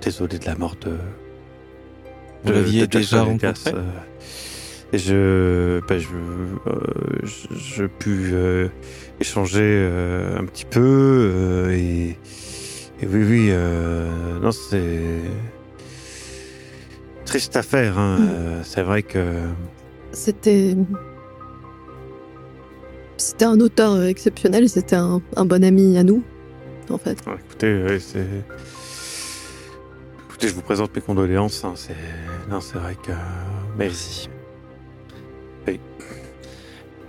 désolé 0.00 0.38
de 0.38 0.46
la 0.46 0.54
mort 0.54 0.76
de... 0.80 0.92
Vous 2.44 2.52
l'aviez 2.52 2.86
déjà 2.86 3.22
rencontré 3.22 3.52
euh, 3.74 3.82
Et 4.94 4.98
je... 4.98 5.80
Ben, 5.86 5.98
je, 5.98 6.08
euh, 6.08 6.80
je... 7.22 7.54
je 7.58 7.84
pu 7.84 8.30
euh, 8.32 8.68
échanger 9.20 9.60
euh, 9.62 10.38
un 10.38 10.44
petit 10.46 10.64
peu, 10.64 10.80
euh, 10.80 11.70
et... 11.76 12.16
Et 13.02 13.06
oui, 13.06 13.24
oui, 13.24 13.48
euh, 13.50 14.38
non, 14.38 14.52
c'est... 14.52 15.20
Triste 17.24 17.56
affaire, 17.56 17.98
hein. 17.98 18.18
Mm. 18.18 18.28
euh, 18.30 18.62
c'est 18.62 18.82
vrai 18.82 19.02
que... 19.02 19.24
C'était. 20.12 20.76
C'était 23.16 23.44
un 23.44 23.58
auteur 23.60 24.02
exceptionnel, 24.04 24.68
c'était 24.68 24.96
un, 24.96 25.20
un 25.36 25.44
bon 25.44 25.64
ami 25.64 25.98
à 25.98 26.04
nous, 26.04 26.22
en 26.90 26.98
fait. 26.98 27.18
Écoutez, 27.26 27.98
c'est... 27.98 28.26
Écoutez, 30.28 30.48
je 30.48 30.54
vous 30.54 30.62
présente 30.62 30.94
mes 30.94 31.00
condoléances. 31.02 31.64
hein, 31.64 31.72
c'est... 31.74 31.96
Non, 32.50 32.60
c'est 32.60 32.78
vrai 32.78 32.96
que... 33.02 33.12
Merci. 33.76 34.28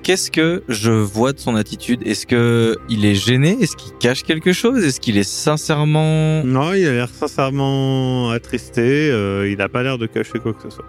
Qu'est-ce 0.04 0.30
que 0.30 0.63
je 0.70 0.92
vois 0.92 1.34
de 1.34 1.39
son 1.39 1.56
attitude? 1.56 2.06
Est-ce 2.06 2.28
que 2.28 2.78
il 2.89 3.06
est 3.06 3.16
gêné? 3.16 3.58
Est-ce 3.62 3.76
qu'il 3.76 3.94
cache 3.98 4.24
quelque 4.24 4.54
chose? 4.54 4.84
Est-ce 4.84 5.00
qu'il 5.00 5.18
est 5.18 5.28
sincèrement 5.30 6.44
Non, 6.44 6.74
il 6.74 6.86
a 6.88 6.92
l'air 6.92 7.10
sincèrement 7.10 8.30
attristé. 8.30 9.10
euh, 9.12 9.50
il 9.50 9.58
n'a 9.58 9.70
pas 9.70 9.84
l'air 9.84 9.98
de 9.98 10.06
cacher 10.06 10.39
quoi 10.39 10.54
que 10.54 10.62
ce 10.63 10.70
soit. 10.70 10.86